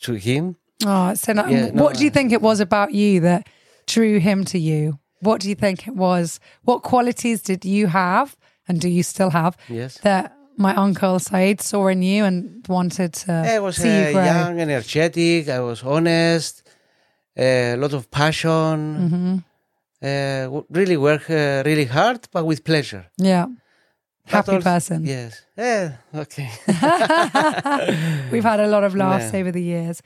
to 0.01 0.13
him. 0.13 0.55
Oh, 0.85 1.13
so 1.15 1.33
no, 1.33 1.45
Yeah, 1.47 1.71
no, 1.71 1.83
what 1.83 1.95
do 1.97 2.03
you 2.03 2.11
think 2.11 2.31
it 2.31 2.41
was 2.41 2.59
about 2.59 2.93
you 2.93 3.19
that 3.21 3.47
drew 3.87 4.19
him 4.19 4.43
to 4.45 4.57
you? 4.59 4.99
What 5.21 5.41
do 5.41 5.49
you 5.49 5.55
think 5.55 5.87
it 5.87 5.95
was? 5.95 6.39
What 6.63 6.83
qualities 6.83 7.41
did 7.41 7.65
you 7.65 7.87
have, 7.87 8.35
and 8.67 8.79
do 8.79 8.87
you 8.89 9.03
still 9.03 9.31
have, 9.31 9.57
Yes. 9.69 9.97
that 10.03 10.33
my 10.57 10.75
uncle 10.75 11.19
Said 11.19 11.61
saw 11.61 11.87
in 11.87 12.01
you 12.03 12.25
and 12.25 12.63
wanted 12.67 13.13
to 13.13 13.31
I 13.55 13.59
was 13.59 13.75
see 13.77 13.89
uh, 13.89 14.07
you 14.07 14.13
grow? 14.13 14.23
young, 14.25 14.59
energetic. 14.59 15.49
I 15.49 15.59
was 15.59 15.81
honest, 15.83 16.63
a 17.35 17.75
lot 17.77 17.93
of 17.93 18.09
passion. 18.11 18.77
Mm-hmm. 19.09 19.37
Uh, 19.99 20.61
really 20.69 20.97
work 20.97 21.27
uh, 21.29 21.63
really 21.65 21.85
hard, 21.85 22.27
but 22.31 22.45
with 22.45 22.63
pleasure. 22.63 23.05
Yeah, 23.17 23.47
happy 24.27 24.51
also- 24.51 24.61
person. 24.71 25.05
Yes. 25.05 25.41
Yeah. 25.57 25.97
Okay. 26.23 26.49
We've 28.31 28.43
had 28.43 28.59
a 28.59 28.67
lot 28.67 28.83
of 28.83 28.95
laughs 28.95 29.29
Yeah. 29.33 29.39
over 29.39 29.51
the 29.51 29.61
years. 29.61 30.01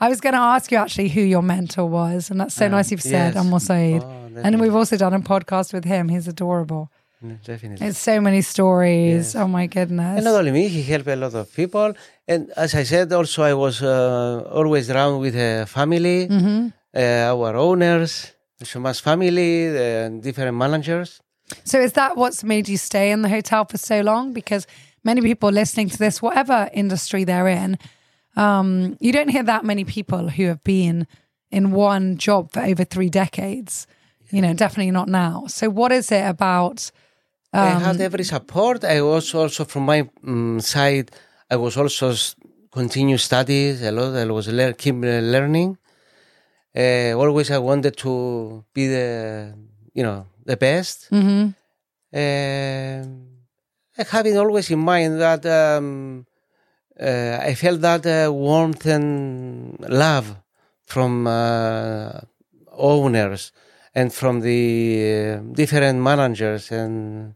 I 0.00 0.08
was 0.08 0.20
going 0.20 0.34
to 0.34 0.40
ask 0.40 0.70
you 0.72 0.78
actually 0.78 1.08
who 1.10 1.20
your 1.20 1.42
mentor 1.42 1.86
was, 1.88 2.30
and 2.30 2.40
that's 2.40 2.54
so 2.54 2.66
nice 2.68 2.90
you've 2.90 3.02
said, 3.02 3.34
yes. 3.34 3.44
Ammar 3.44 3.60
Said. 3.60 4.02
Oh, 4.02 4.40
and 4.44 4.60
we've 4.60 4.74
also 4.74 4.96
done 4.96 5.14
a 5.14 5.20
podcast 5.20 5.72
with 5.72 5.84
him. 5.84 6.08
He's 6.08 6.26
adorable. 6.26 6.90
Mm, 7.24 7.40
Definitely. 7.44 7.86
It's 7.86 7.98
so 7.98 8.20
many 8.20 8.42
stories. 8.42 9.34
Yes. 9.34 9.36
Oh 9.36 9.46
my 9.46 9.66
goodness. 9.68 10.16
And 10.16 10.24
not 10.24 10.34
only 10.40 10.50
me, 10.50 10.66
he 10.68 10.82
helped 10.82 11.06
a 11.06 11.14
lot 11.14 11.34
of 11.34 11.54
people. 11.54 11.94
And 12.26 12.50
as 12.56 12.74
I 12.74 12.82
said, 12.82 13.12
also 13.12 13.44
I 13.44 13.54
was 13.54 13.80
uh, 13.80 14.42
always 14.52 14.90
around 14.90 15.20
with 15.20 15.34
the 15.34 15.66
family, 15.68 16.26
Mm-hmm. 16.26 16.68
uh, 16.96 17.32
our 17.34 17.54
owners, 17.56 18.32
Shammas 18.62 19.00
family, 19.00 19.68
the 19.70 20.18
different 20.20 20.56
managers. 20.56 21.20
So 21.64 21.80
is 21.80 21.92
that 21.92 22.16
what's 22.16 22.42
made 22.44 22.68
you 22.68 22.76
stay 22.76 23.10
in 23.10 23.22
the 23.22 23.28
hotel 23.28 23.64
for 23.64 23.78
so 23.78 24.00
long? 24.00 24.32
Because 24.32 24.66
many 25.04 25.20
people 25.20 25.50
listening 25.50 25.88
to 25.90 25.98
this, 25.98 26.20
whatever 26.22 26.68
industry 26.72 27.24
they're 27.24 27.48
in, 27.48 27.78
um, 28.36 28.96
you 29.00 29.12
don't 29.12 29.28
hear 29.28 29.42
that 29.44 29.64
many 29.64 29.84
people 29.84 30.28
who 30.28 30.46
have 30.46 30.62
been 30.64 31.06
in 31.50 31.72
one 31.72 32.16
job 32.16 32.50
for 32.52 32.60
over 32.60 32.84
three 32.84 33.10
decades. 33.10 33.86
You 34.30 34.40
know, 34.40 34.54
definitely 34.54 34.90
not 34.92 35.08
now. 35.08 35.44
So 35.48 35.68
what 35.68 35.92
is 35.92 36.10
it 36.10 36.24
about? 36.26 36.90
I 37.52 37.72
Um, 37.72 37.82
had 37.82 38.00
every 38.00 38.24
support. 38.24 38.82
I 38.82 39.02
was 39.02 39.34
also 39.34 39.64
from 39.66 39.84
my 39.84 40.08
um, 40.26 40.58
side. 40.60 41.10
I 41.50 41.56
was 41.56 41.76
also 41.76 42.14
continue 42.70 43.18
studies 43.18 43.82
a 43.82 43.92
lot. 43.92 44.16
I 44.16 44.24
was 44.24 44.48
lear- 44.48 44.72
keep 44.72 44.94
learning. 45.34 45.76
Uh, 46.74 47.12
always 47.14 47.50
I 47.50 47.58
wanted 47.58 47.96
to 47.98 48.64
be 48.72 48.86
the 48.86 49.52
you 49.92 50.02
know 50.02 50.24
the 50.44 50.56
best. 50.56 51.08
mhm. 51.10 51.54
Um, 52.14 53.28
I 53.98 54.04
having 54.10 54.36
always 54.38 54.70
in 54.70 54.78
mind 54.80 55.20
that 55.20 55.44
um, 55.46 56.26
uh, 57.00 57.38
I 57.40 57.54
felt 57.54 57.80
that 57.80 58.04
uh, 58.06 58.32
warmth 58.32 58.86
and 58.86 59.78
love 59.88 60.36
from 60.84 61.26
uh, 61.26 62.20
owners 62.72 63.52
and 63.94 64.12
from 64.12 64.40
the 64.40 64.60
uh, 65.40 65.54
different 65.54 65.98
managers, 66.00 66.70
and 66.70 67.34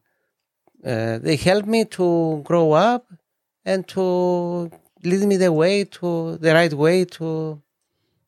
uh, 0.85 1.19
they 1.19 1.37
helped 1.37 1.69
me 1.69 1.85
to 1.85 2.41
grow 2.45 2.73
up 2.73 3.07
and 3.65 3.87
to 3.89 4.71
lead 5.03 5.27
me 5.27 5.37
the 5.37 5.53
way 5.53 5.85
to 5.85 6.37
the 6.39 6.53
right 6.55 6.73
way 6.73 7.05
to 7.05 7.61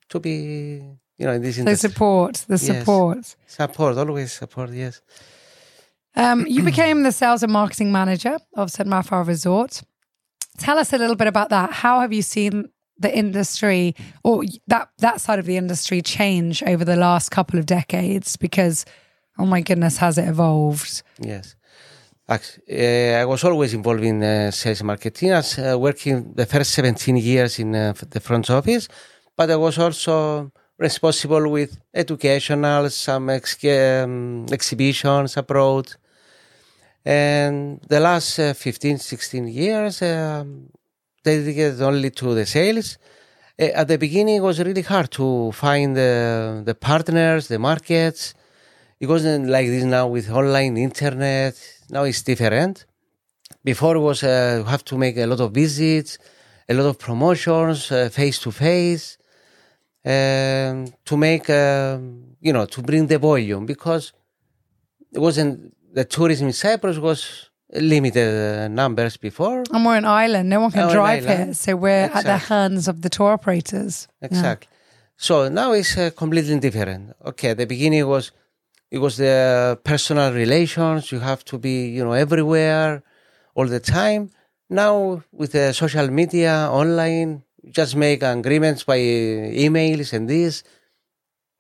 to 0.08 0.20
be 0.20 0.82
you 1.18 1.26
know 1.26 1.32
in 1.32 1.42
this 1.42 1.56
The 1.56 1.76
support, 1.76 2.44
the 2.48 2.54
Yes. 2.54 2.66
support. 2.66 3.37
Support, 3.46 3.98
always 3.98 4.32
support. 4.32 4.70
Yes. 4.70 5.00
Um, 6.14 6.46
you 6.46 6.62
became 6.72 7.02
the 7.02 7.12
sales 7.12 7.42
and 7.42 7.52
marketing 7.52 7.92
manager 7.92 8.38
of 8.54 8.70
St. 8.70 8.88
Raphael 8.88 9.25
Resort. 9.25 9.82
Tell 10.58 10.78
us 10.78 10.92
a 10.92 10.98
little 10.98 11.16
bit 11.16 11.26
about 11.28 11.48
that. 11.50 11.72
How 11.72 12.00
have 12.00 12.12
you 12.12 12.22
seen 12.22 12.68
the 13.00 13.16
industry 13.16 13.94
or 14.25 14.42
that 14.66 14.88
that 14.98 15.20
side 15.20 15.38
of 15.38 15.46
the 15.46 15.56
industry 15.56 16.02
change 16.02 16.62
over 16.64 16.84
the 16.84 16.96
last 16.96 17.30
couple 17.30 17.58
of 17.58 17.66
decades? 17.66 18.37
Because, 18.37 18.84
oh 19.38 19.46
my 19.46 19.60
goodness, 19.60 19.98
has 19.98 20.18
it 20.18 20.28
evolved? 20.28 21.02
Yes. 21.20 21.54
Uh, 22.28 22.37
I 23.22 23.25
was 23.25 23.42
always 23.44 23.72
involved 23.72 24.02
in 24.04 24.22
uh, 24.22 24.50
sales 24.50 24.80
and 24.80 24.87
marketing. 24.88 25.32
I 25.32 25.37
was 25.37 25.58
uh, 25.58 25.78
working 25.78 26.34
the 26.34 26.44
first 26.44 26.72
17 26.75 27.16
years 27.16 27.58
in 27.58 27.72
the 27.72 28.20
front 28.20 28.50
office, 28.50 28.87
but 29.37 29.50
I 29.50 29.56
was 29.56 29.78
also 29.78 30.50
responsible 30.78 31.49
with 31.50 31.78
educational, 31.92 32.88
some 32.90 33.30
ex- 33.30 33.64
um, 33.64 34.47
exhibitions 34.50 35.37
abroad. 35.37 35.94
And 37.04 37.80
the 37.88 38.00
last 38.00 38.38
uh, 38.38 38.54
15, 38.54 38.99
16 38.99 39.49
years, 39.49 40.02
um, 40.02 40.70
dedicated 41.25 41.82
only 41.82 42.11
to 42.11 42.35
the 42.35 42.47
sales. 42.47 42.99
Uh, 43.58 43.64
at 43.64 43.88
the 43.88 43.99
beginning, 43.99 44.37
it 44.37 44.40
was 44.40 44.61
really 44.61 44.82
hard 44.82 45.11
to 45.12 45.50
find 45.52 45.97
the, 45.97 46.76
partners, 46.80 47.49
the 47.49 47.58
markets. 47.58 48.35
It 49.00 49.08
wasn't 49.08 49.49
like 49.49 49.66
this 49.66 49.85
now 49.85 50.06
with 50.06 50.30
online 50.30 50.76
internet. 50.76 51.54
Now 51.90 52.04
it's 52.04 52.23
different. 52.23 52.85
Before 53.64 53.97
it 53.97 54.00
was 54.00 54.23
uh, 54.23 54.56
you 54.58 54.64
have 54.64 54.85
to 54.85 54.99
make 54.99 55.16
a 55.16 55.26
lot 55.26 55.40
of 55.40 55.52
visits, 55.52 56.18
a 56.68 56.75
lot 56.75 56.87
of 56.87 56.99
promotions, 56.99 57.87
face 57.87 58.38
to 58.40 58.50
face, 58.50 59.18
to 60.09 61.17
make 61.17 61.49
um, 61.50 62.37
you 62.41 62.53
know 62.53 62.67
to 62.67 62.83
bring 62.83 63.07
the 63.07 63.19
volume 63.19 63.67
because 63.67 64.12
it 65.12 65.19
wasn't 65.19 65.75
the 65.95 66.05
tourism 66.05 66.47
in 66.49 66.53
Cyprus 66.53 66.99
was 66.99 67.21
limited 67.73 68.29
uh, 68.29 68.69
numbers 68.69 69.17
before. 69.19 69.62
And 69.75 69.85
we're 69.85 69.97
an 69.97 70.05
island. 70.07 70.49
No 70.49 70.61
one 70.61 70.71
can 70.71 70.88
Oh, 70.88 70.93
drive 70.93 71.25
here. 71.27 71.53
So 71.55 71.77
we're 71.77 72.11
at 72.19 72.25
the 72.25 72.38
hands 72.38 72.88
of 72.88 73.03
the 73.03 73.11
tour 73.11 73.33
operators. 73.33 74.09
Yeah. 74.23 74.29
Exactly. 74.29 74.69
So 75.17 75.49
now 75.49 75.73
it's 75.73 75.97
uh, 75.99 76.11
completely 76.17 76.59
different. 76.61 77.03
Okay, 77.31 77.50
at 77.50 77.59
the 77.59 77.67
beginning 77.67 78.00
it 78.00 78.11
was 78.17 78.33
it 78.91 78.99
was 78.99 79.17
the 79.17 79.37
personal 79.85 80.33
relations. 80.33 81.12
You 81.12 81.21
have 81.21 81.45
to 81.50 81.59
be 81.59 81.77
you 81.97 82.05
know 82.05 82.12
everywhere 82.12 83.03
all 83.55 83.67
the 83.67 83.81
time. 83.81 84.31
Now 84.71 85.23
with 85.33 85.53
the 85.53 85.73
social 85.73 86.09
media, 86.21 86.69
online, 86.71 87.43
just 87.71 87.97
make 87.97 88.23
agreements 88.23 88.85
by 88.85 88.99
emails 88.99 90.12
and 90.12 90.29
this. 90.29 90.62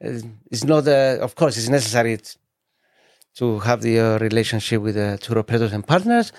It's 0.00 0.64
not, 0.64 0.86
uh, 0.86 1.18
of 1.20 1.34
course, 1.34 1.56
it's 1.56 1.68
necessary 1.68 2.18
to 3.34 3.58
have 3.60 3.82
the 3.82 3.98
uh, 3.98 4.18
relationship 4.18 4.82
with 4.82 4.94
the 4.94 5.18
tour 5.20 5.38
operators 5.38 5.72
and 5.72 5.86
partners, 5.86 6.32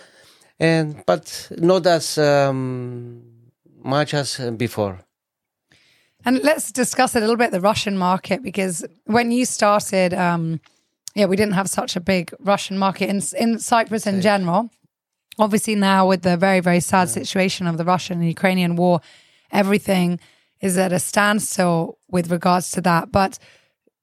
and 0.60 1.04
but 1.06 1.52
not 1.58 1.86
as 1.86 2.18
um, 2.18 3.22
much 3.84 4.14
as 4.14 4.40
before. 4.58 5.00
And 6.26 6.42
let's 6.44 6.72
discuss 6.72 7.16
a 7.16 7.20
little 7.20 7.38
bit 7.38 7.52
the 7.52 7.62
Russian 7.62 7.98
market 7.98 8.44
because 8.44 8.86
when 9.06 9.32
you 9.32 9.46
started, 9.46 10.14
um, 10.14 10.60
yeah, 11.16 11.26
we 11.26 11.38
didn't 11.38 11.54
have 11.54 11.70
such 11.70 11.96
a 11.96 12.02
big 12.02 12.34
Russian 12.40 12.78
market 12.78 13.10
in 13.10 13.22
in 13.38 13.60
Cyprus 13.60 14.06
in 14.06 14.22
general. 14.22 14.70
Obviously, 15.38 15.76
now 15.76 16.08
with 16.08 16.22
the 16.22 16.38
very 16.38 16.60
very 16.60 16.82
sad 16.82 17.10
situation 17.10 17.68
of 17.68 17.78
the 17.78 17.86
Russian 17.86 18.20
and 18.20 18.28
Ukrainian 18.28 18.76
war, 18.76 19.02
everything 19.52 20.20
is 20.62 20.78
at 20.78 20.92
a 20.92 21.00
standstill 21.00 21.98
with 22.10 22.32
regards 22.32 22.72
to 22.72 22.82
that. 22.82 23.12
But 23.12 23.40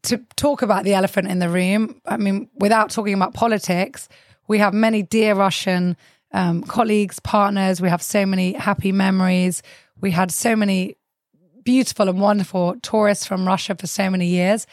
to 0.04 0.18
talk 0.36 0.62
about 0.62 0.84
the 0.84 0.94
elephant 0.94 1.28
in 1.28 1.38
the 1.38 1.48
room, 1.48 2.00
I 2.06 2.16
mean, 2.16 2.48
without 2.54 2.90
talking 2.90 3.14
about 3.14 3.34
politics, 3.34 4.08
we 4.48 4.58
have 4.58 4.72
many 4.72 5.02
dear 5.02 5.34
Russian 5.34 5.96
um, 6.32 6.62
colleagues, 6.62 7.18
partners. 7.20 7.80
We 7.80 7.88
have 7.88 8.02
so 8.02 8.26
many 8.26 8.52
happy 8.52 8.92
memories. 8.92 9.62
We 10.00 10.10
had 10.10 10.30
so 10.30 10.54
many 10.54 10.96
beautiful 11.64 12.08
and 12.08 12.20
wonderful 12.20 12.76
tourists 12.80 13.26
from 13.26 13.46
Russia 13.46 13.74
for 13.74 13.86
so 13.86 14.08
many 14.08 14.26
years. 14.26 14.66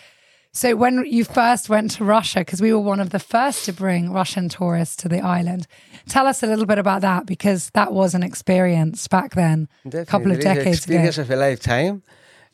So 0.56 0.76
when 0.76 1.04
you 1.08 1.24
first 1.26 1.68
went 1.68 1.90
to 1.98 2.04
Russia, 2.06 2.40
because 2.40 2.62
we 2.62 2.72
were 2.72 2.80
one 2.80 3.00
of 3.00 3.10
the 3.10 3.18
first 3.18 3.66
to 3.66 3.74
bring 3.74 4.14
Russian 4.14 4.50
tourists 4.50 4.96
to 4.98 5.10
the 5.10 5.20
island, 5.20 5.66
tell 6.08 6.28
us 6.28 6.44
a 6.44 6.48
little 6.48 6.68
bit 6.68 6.78
about 6.78 7.02
that 7.02 7.26
because 7.26 7.72
that 7.72 7.92
was 7.92 8.14
an 8.14 8.22
experience 8.22 9.08
back 9.08 9.34
then, 9.34 9.68
a 9.92 10.06
couple 10.06 10.32
of 10.32 10.40
decades 10.40 10.78
experience 10.78 11.18
ago. 11.18 11.24
of 11.24 11.32
a 11.32 11.36
lifetime. 11.38 12.04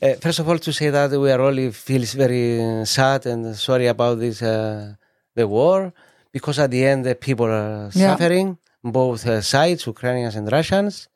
Uh, 0.01 0.13
first 0.13 0.39
of 0.39 0.48
all, 0.48 0.58
to 0.58 0.72
say 0.72 0.89
that 0.89 1.12
we 1.12 1.29
are 1.29 1.41
all 1.41 1.72
feels 1.72 2.13
very 2.13 2.62
uh, 2.63 2.86
sad 2.86 3.25
and 3.25 3.53
sorry 3.58 3.88
about 3.88 4.18
this 4.20 4.41
uh, 4.41 4.94
the 5.36 5.46
war 5.46 5.91
because 6.32 6.58
at 6.58 6.72
the 6.72 6.86
end 6.86 7.06
the 7.06 7.15
people 7.15 7.48
are 7.48 7.89
Yeah. 7.94 8.15
suffering, 8.15 8.58
both 8.82 9.27
uh, 9.27 9.41
sides, 9.41 9.86
Ukrainians 9.86 10.36
and 10.38 10.50
Russians. 10.50 11.10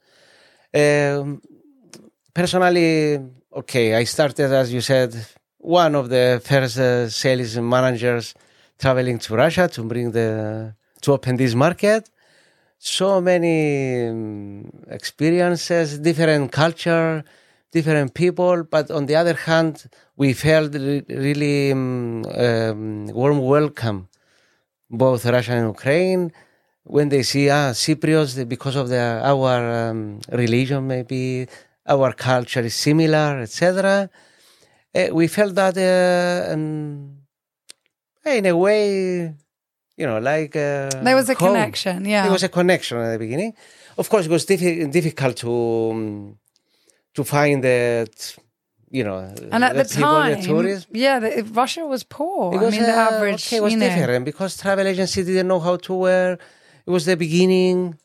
Um, 0.75 1.41
personally, 2.33 3.21
okay, 3.53 3.95
I 3.95 4.03
started 4.03 4.51
as 4.51 4.73
you 4.73 4.81
said 4.81 5.15
one 5.63 5.95
of 5.95 6.09
the 6.09 6.41
first 6.43 6.77
uh, 6.77 7.09
sales 7.09 7.57
managers 7.57 8.35
traveling 8.77 9.17
to 9.19 9.35
Russia 9.35 9.67
to 9.69 9.83
bring 9.83 10.11
the 10.11 10.73
to 11.01 11.13
open 11.13 11.35
this 11.37 11.55
market 11.55 12.09
so 12.83 13.21
many 13.21 14.09
um, 14.09 14.69
experiences, 14.89 15.99
different 15.99 16.51
culture, 16.51 17.23
different 17.71 18.13
people. 18.13 18.63
But 18.63 18.91
on 18.91 19.05
the 19.05 19.15
other 19.15 19.35
hand, 19.35 19.85
we 20.17 20.33
felt 20.33 20.73
re- 20.73 21.05
really 21.07 21.71
um, 21.71 22.25
um, 22.25 23.07
warm 23.07 23.39
welcome, 23.39 24.09
both 24.89 25.25
Russia 25.25 25.53
and 25.53 25.67
Ukraine. 25.67 26.33
When 26.83 27.07
they 27.07 27.23
see 27.23 27.49
ah, 27.49 27.71
Cypriots, 27.71 28.47
because 28.49 28.75
of 28.75 28.89
the, 28.89 29.21
our 29.23 29.89
um, 29.89 30.19
religion, 30.29 30.85
maybe 30.85 31.47
our 31.87 32.11
culture 32.11 32.59
is 32.59 32.75
similar, 32.75 33.39
etc. 33.39 34.09
Uh, 34.95 35.07
we 35.11 35.27
felt 35.27 35.55
that 35.55 35.75
uh, 35.77 36.53
um, 36.53 37.17
in 38.25 38.45
a 38.45 38.55
way, 38.55 39.33
you 39.97 40.05
know, 40.05 40.19
like 40.19 40.55
uh, 40.55 40.89
There 41.03 41.15
was 41.15 41.29
a 41.29 41.33
home. 41.35 41.49
connection, 41.53 42.05
yeah. 42.05 42.23
There 42.23 42.31
was 42.31 42.43
a 42.43 42.49
connection 42.49 42.97
at 42.99 43.11
the 43.13 43.19
beginning. 43.19 43.53
Of 43.97 44.09
course, 44.09 44.25
it 44.25 44.31
was 44.31 44.45
diffi- 44.45 44.91
difficult 44.91 45.37
to 45.37 45.51
um, 45.91 46.37
to 47.15 47.23
find 47.23 47.63
that, 47.63 48.35
you 48.89 49.03
know, 49.03 49.17
and 49.51 49.63
at 49.63 49.75
the, 49.75 49.83
time, 49.83 50.41
the 50.41 50.85
yeah, 50.91 51.19
the, 51.19 51.43
Russia 51.53 51.85
was 51.85 52.03
poor. 52.03 52.53
I 52.53 52.57
Because, 52.57 52.73
mean, 52.73 52.83
the 52.83 52.97
uh, 52.97 53.09
average, 53.09 53.47
okay, 53.47 53.57
it 53.57 53.63
was 53.63 53.73
you 53.73 53.79
know, 53.79 53.87
different 53.87 54.25
because 54.25 54.57
travel 54.57 54.87
agency 54.87 55.23
didn't 55.23 55.47
know 55.47 55.59
how 55.59 55.75
to 55.77 55.93
wear. 55.93 56.39
It 56.85 56.89
was 56.89 57.05
the 57.05 57.15
beginning 57.15 57.97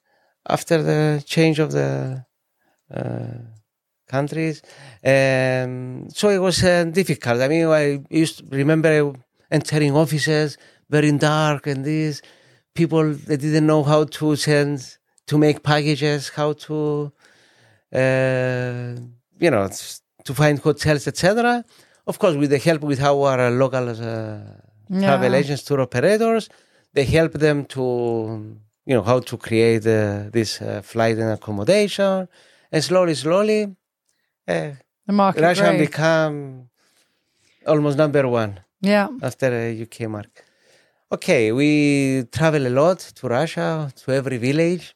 after 0.48 0.82
the 0.82 1.22
change 1.26 1.58
of 1.58 1.72
the 1.72 2.24
uh, 2.94 3.38
countries, 4.08 4.62
um, 5.04 6.08
so 6.10 6.28
it 6.30 6.38
was 6.38 6.64
uh, 6.64 6.84
difficult. 6.84 7.40
I 7.40 7.48
mean, 7.48 7.66
I 7.66 8.00
used 8.10 8.38
to 8.38 8.44
remember 8.56 9.12
entering 9.50 9.94
offices 9.96 10.58
very 10.90 11.12
dark 11.12 11.66
and 11.66 11.84
this 11.84 12.22
people 12.74 13.12
they 13.28 13.36
didn't 13.36 13.66
know 13.66 13.82
how 13.82 14.04
to 14.04 14.36
send 14.36 14.96
to 15.26 15.36
make 15.38 15.62
packages, 15.62 16.30
how 16.38 16.50
to 16.66 17.12
uh, 17.92 18.94
you 19.44 19.50
know 19.50 19.68
to 20.24 20.34
find 20.34 20.58
hotels, 20.58 21.06
etc. 21.06 21.64
Of 22.06 22.18
course, 22.18 22.36
with 22.36 22.50
the 22.50 22.58
help 22.58 22.82
with 22.82 23.00
our 23.10 23.50
local 23.50 23.88
uh, 23.90 23.94
travel 25.04 25.34
agents, 25.34 25.62
tour 25.64 25.80
operators, 25.80 26.48
they 26.94 27.04
help 27.04 27.32
them 27.32 27.64
to 27.74 27.82
you 28.88 28.94
know 28.96 29.02
how 29.02 29.18
to 29.20 29.36
create 29.36 29.86
uh, 29.86 30.30
this 30.36 30.50
uh, 30.62 30.80
flight 30.82 31.16
and 31.18 31.30
accommodation, 31.38 32.28
and 32.72 32.84
slowly, 32.84 33.14
slowly, 33.14 33.60
uh, 34.48 34.70
the 35.06 35.12
market 35.12 35.42
Russia 35.42 35.70
grew. 35.70 35.78
become 35.78 36.68
almost 37.66 37.96
number 37.98 38.26
one 38.28 38.60
yeah. 38.80 39.08
after 39.22 39.48
a 39.52 39.82
UK 39.82 40.08
market. 40.08 40.44
Okay, 41.10 41.52
we 41.52 42.24
travel 42.32 42.66
a 42.66 42.68
lot 42.82 42.98
to 42.98 43.28
Russia, 43.28 43.90
to 43.96 44.12
every 44.12 44.36
village. 44.36 44.94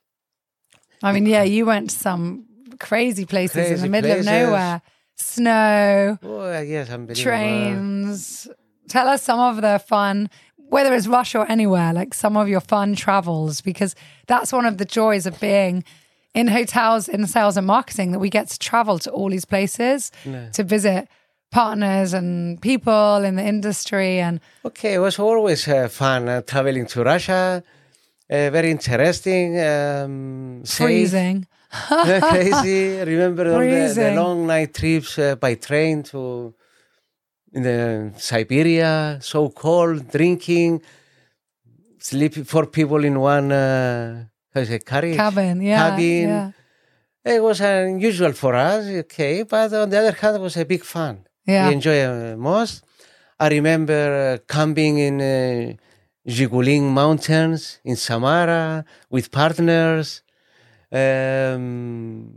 I 1.02 1.12
mean, 1.12 1.26
yeah, 1.26 1.42
you 1.42 1.66
went 1.66 1.90
to 1.90 1.96
some 1.96 2.44
crazy 2.78 3.24
places 3.24 3.70
in 3.70 3.80
the 3.80 3.88
middle 3.88 4.10
places. 4.10 4.26
of 4.26 4.32
nowhere. 4.32 4.82
Snow, 5.16 6.18
Oh, 6.22 6.60
yes, 6.60 6.90
unbelievable. 6.90 7.22
trains. 7.22 8.48
Tell 8.88 9.08
us 9.08 9.22
some 9.22 9.40
of 9.40 9.62
the 9.62 9.78
fun, 9.86 10.28
whether 10.56 10.92
it's 10.94 11.06
Russia 11.06 11.40
or 11.40 11.50
anywhere, 11.50 11.92
like 11.92 12.12
some 12.14 12.36
of 12.36 12.48
your 12.48 12.60
fun 12.60 12.94
travels, 12.94 13.60
because 13.60 13.94
that's 14.26 14.52
one 14.52 14.66
of 14.66 14.78
the 14.78 14.84
joys 14.84 15.26
of 15.26 15.38
being 15.40 15.84
in 16.34 16.48
hotels, 16.48 17.08
in 17.08 17.26
sales 17.26 17.56
and 17.56 17.66
marketing, 17.66 18.12
that 18.12 18.18
we 18.18 18.30
get 18.30 18.48
to 18.48 18.58
travel 18.58 18.98
to 19.00 19.10
all 19.10 19.28
these 19.30 19.44
places 19.44 20.10
to 20.52 20.62
visit 20.64 21.08
partners 21.50 22.14
and 22.14 22.60
people 22.60 23.16
in 23.24 23.36
the 23.36 23.44
industry. 23.44 24.18
And 24.18 24.40
Okay, 24.64 24.94
it 24.94 24.98
was 24.98 25.18
always 25.18 25.68
uh, 25.68 25.88
fun 25.88 26.28
uh, 26.28 26.40
traveling 26.42 26.86
to 26.86 27.04
Russia. 27.04 27.62
Uh, 28.30 28.50
very 28.50 28.70
interesting. 28.70 29.60
Um, 29.60 30.62
freezing. 30.64 31.46
crazy. 31.70 32.98
Remember 32.98 33.52
all 33.52 33.60
the, 33.60 33.92
the 33.94 34.14
long 34.14 34.46
night 34.46 34.74
trips 34.74 35.18
uh, 35.18 35.36
by 35.36 35.54
train 35.54 36.02
to 36.04 36.54
in 37.54 37.62
the 37.62 38.12
Siberia, 38.16 39.18
so 39.20 39.50
cold, 39.50 40.10
drinking, 40.10 40.80
sleep 41.98 42.34
four 42.46 42.66
people 42.66 43.04
in 43.04 43.20
one 43.20 43.52
uh, 43.52 44.24
how 44.54 44.60
is 44.60 44.70
it, 44.70 44.84
carriage 44.84 45.16
Cabin, 45.16 45.60
yeah. 45.62 45.90
cabin. 45.90 46.28
yeah. 46.28 46.50
It 47.24 47.42
was 47.42 47.60
unusual 47.60 48.32
for 48.32 48.54
us, 48.54 48.84
okay, 49.04 49.44
but 49.44 49.72
on 49.72 49.88
the 49.90 49.98
other 49.98 50.12
hand, 50.12 50.36
it 50.36 50.40
was 50.40 50.56
a 50.56 50.64
big 50.64 50.84
fun. 50.84 51.24
Yeah. 51.46 51.68
We 51.68 51.74
enjoy 51.74 51.98
uh, 52.04 52.36
most. 52.36 52.84
I 53.38 53.48
remember 53.48 54.38
uh, 54.40 54.52
camping 54.52 54.98
in 54.98 55.20
uh, 55.20 55.74
Zhigulin 56.28 56.82
Mountains 56.82 57.80
in 57.84 57.96
Samara 57.96 58.84
with 59.10 59.30
partners. 59.30 60.22
Um, 60.92 62.34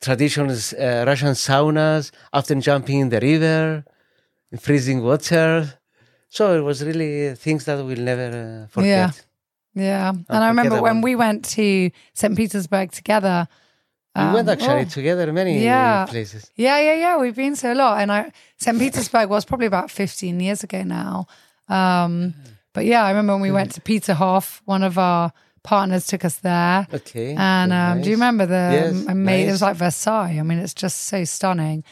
traditional 0.00 0.50
uh, 0.50 1.04
Russian 1.06 1.34
saunas, 1.34 2.10
often 2.32 2.60
jumping 2.60 3.00
in 3.00 3.08
the 3.08 3.20
river, 3.20 3.84
in 4.52 4.58
freezing 4.58 5.02
water. 5.02 5.78
So 6.28 6.56
it 6.58 6.60
was 6.60 6.84
really 6.84 7.34
things 7.34 7.64
that 7.64 7.84
we'll 7.84 7.98
never 7.98 8.64
uh, 8.64 8.68
forget. 8.68 8.88
Yeah. 8.88 9.10
Yeah. 9.78 10.10
And 10.10 10.44
I 10.44 10.48
remember 10.48 10.80
when 10.82 11.00
we 11.00 11.14
went 11.16 11.44
to 11.56 11.90
St. 12.14 12.36
Petersburg 12.36 12.92
together. 12.92 13.48
We 14.16 14.24
went 14.24 14.48
um, 14.48 14.52
actually 14.52 14.80
oh, 14.80 14.84
together 14.84 15.32
many 15.32 15.62
Yeah. 15.62 16.06
places. 16.06 16.50
Yeah, 16.56 16.78
yeah, 16.80 16.94
yeah. 16.94 17.16
We've 17.18 17.36
been 17.36 17.54
to 17.56 17.72
a 17.72 17.74
lot. 17.74 18.00
And 18.00 18.10
I 18.10 18.32
St. 18.56 18.78
Petersburg 18.78 19.28
was 19.30 19.44
probably 19.44 19.66
about 19.66 19.90
15 19.90 20.40
years 20.40 20.64
ago 20.64 20.82
now. 20.82 21.26
Um, 21.68 22.34
but 22.72 22.84
yeah, 22.84 23.04
I 23.04 23.10
remember 23.10 23.34
when 23.34 23.42
we 23.42 23.52
went 23.52 23.72
to 23.72 23.80
Peterhof, 23.80 24.60
one 24.64 24.82
of 24.82 24.98
our 24.98 25.32
partners 25.62 26.06
took 26.06 26.24
us 26.24 26.36
there. 26.36 26.86
Okay. 26.92 27.34
And 27.36 27.72
um, 27.72 28.00
do 28.02 28.08
you 28.10 28.16
remember 28.16 28.46
the 28.46 28.70
Yes, 28.72 29.06
ama- 29.08 29.32
it 29.32 29.50
was 29.50 29.62
like 29.62 29.76
Versailles. 29.76 30.36
I 30.38 30.42
mean, 30.42 30.58
it's 30.58 30.74
just 30.74 31.04
so 31.04 31.24
stunning. 31.24 31.84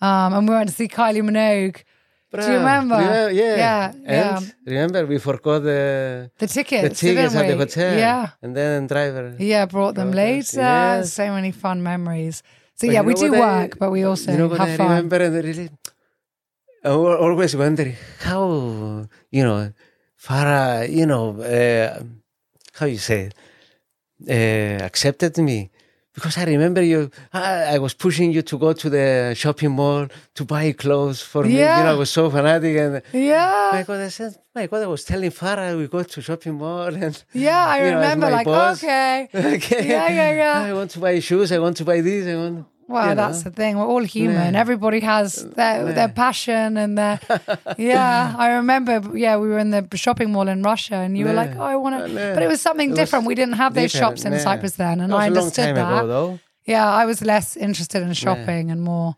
Um, 0.00 0.32
and 0.34 0.48
we 0.48 0.54
went 0.54 0.68
to 0.68 0.74
see 0.74 0.88
Kylie 0.88 1.22
Minogue. 1.22 1.82
Do 2.32 2.42
you 2.46 2.58
remember? 2.58 2.94
remem- 2.96 3.34
yeah. 3.34 3.56
Yeah, 3.56 3.92
yeah. 4.02 4.36
And 4.38 4.54
remember, 4.66 5.06
we 5.06 5.18
forgot 5.18 5.62
the, 5.64 6.30
The 6.38 6.46
tickets, 6.46 6.82
the 6.88 6.94
tickets, 6.94 7.34
at 7.34 7.46
the 7.48 7.56
hotel. 7.56 7.98
Yeah. 7.98 8.28
And 8.42 8.54
then 8.56 8.86
driver. 8.86 9.34
Yeah, 9.38 9.66
brought 9.66 9.94
them 9.96 10.12
later. 10.12 10.60
yes. 10.60 11.12
So 11.12 11.26
many 11.32 11.50
fun 11.50 11.82
memories. 11.82 12.42
So 12.76 12.86
But 12.86 12.92
yeah, 12.94 13.02
we 13.02 13.14
do 13.14 13.30
what 13.32 13.40
I- 13.40 13.60
work, 13.62 13.78
but 13.78 13.90
we 13.90 14.04
also 14.04 14.30
you 14.32 14.38
know 14.38 14.48
have 14.50 14.60
I 14.68 14.76
fun. 14.76 14.88
remember 14.88 15.16
and 15.16 15.34
really, 15.44 15.70
I 16.84 16.90
always 16.90 17.54
wondering 17.56 17.96
how, 18.20 19.06
you 19.30 19.42
know, 19.44 19.72
Farah, 20.16 20.88
you 20.88 21.06
know, 21.06 21.40
uh, 21.40 22.02
how 22.74 22.86
you 22.86 22.98
say, 22.98 23.30
it, 24.26 24.80
uh, 24.80 24.84
accepted 24.84 25.36
me. 25.38 25.70
Because 26.20 26.36
I 26.36 26.44
remember 26.44 26.82
you. 26.92 27.10
I, 27.32 27.74
I 27.74 27.78
was 27.78 27.94
pushing 27.94 28.30
you 28.36 28.42
to 28.50 28.54
go 28.64 28.70
to 28.82 28.86
the 28.96 29.06
shopping 29.42 29.72
mall 29.80 30.06
to 30.38 30.42
buy 30.44 30.72
clothes 30.72 31.20
for 31.22 31.42
me. 31.44 31.54
You 31.54 31.82
know, 31.84 31.92
I 31.96 31.98
was 32.04 32.10
so 32.18 32.22
fanatic, 32.36 32.74
and 32.84 32.92
my 32.94 33.18
Yeah. 33.32 33.82
God, 33.88 34.00
I 34.08 34.10
said, 34.18 34.32
my 34.54 34.66
God, 34.70 34.82
I 34.82 34.86
was 34.96 35.02
telling 35.10 35.30
Farah 35.40 35.76
we 35.80 35.86
go 35.96 36.02
to 36.02 36.18
shopping 36.28 36.54
mall, 36.62 36.92
and 37.04 37.14
Yeah, 37.32 37.64
I 37.74 37.76
you 37.78 37.90
know, 37.90 38.00
remember 38.00 38.28
like, 38.38 38.46
boss. 38.46 38.76
okay. 38.84 39.28
okay, 39.56 39.82
Yeah, 39.92 40.08
yeah, 40.18 40.32
yeah. 40.42 40.68
I 40.70 40.72
want 40.78 40.90
to 40.94 40.98
buy 41.04 41.14
shoes. 41.28 41.48
I 41.56 41.58
want 41.58 41.76
to 41.78 41.84
buy 41.90 41.98
this. 42.08 42.22
I 42.26 42.36
want. 42.42 42.66
Well, 42.92 43.08
you 43.10 43.14
that's 43.14 43.44
know. 43.44 43.50
the 43.50 43.56
thing. 43.60 43.72
We're 43.78 43.86
all 43.94 44.02
human. 44.18 44.52
Yeah. 44.54 44.60
Everybody 44.64 45.00
has 45.12 45.28
their 45.58 45.92
their 45.98 46.08
passion 46.22 46.76
and 46.82 46.98
their. 46.98 47.16
yeah, 47.78 48.34
I 48.44 48.46
remember. 48.60 48.94
Yeah, 49.24 49.34
we 49.42 49.46
were 49.52 49.60
in 49.66 49.70
the 49.76 49.82
shopping 50.04 50.30
mall 50.32 50.48
in 50.54 50.62
Russia, 50.72 50.96
and 51.04 51.16
you 51.18 51.24
were 51.28 51.36
like, 51.42 51.52
"Oh, 51.60 51.62
I 51.74 51.76
want 51.84 51.94
to," 51.98 52.02
uh, 52.04 52.08
Yeah. 52.08 52.34
but 52.34 52.42
it 52.42 52.48
was 52.54 52.60
something 52.60 52.88
It 52.88 52.92
was 52.92 52.98
different. 53.00 53.26
We 53.32 53.34
didn't 53.40 53.58
have 53.64 53.72
those 53.80 53.92
shops 54.00 54.24
in 54.26 54.32
yeah. 54.32 54.38
Cyprus 54.48 54.74
then, 54.84 54.96
and 55.02 55.12
was 55.12 55.22
I 55.22 55.26
understood 55.30 55.76
that. 55.76 56.04
ago. 56.04 56.38
Yeah, 56.74 57.02
I 57.02 57.04
was 57.06 57.18
less 57.32 57.56
interested 57.56 58.00
in 58.02 58.12
shopping 58.14 58.70
and 58.72 58.80
more. 58.82 59.14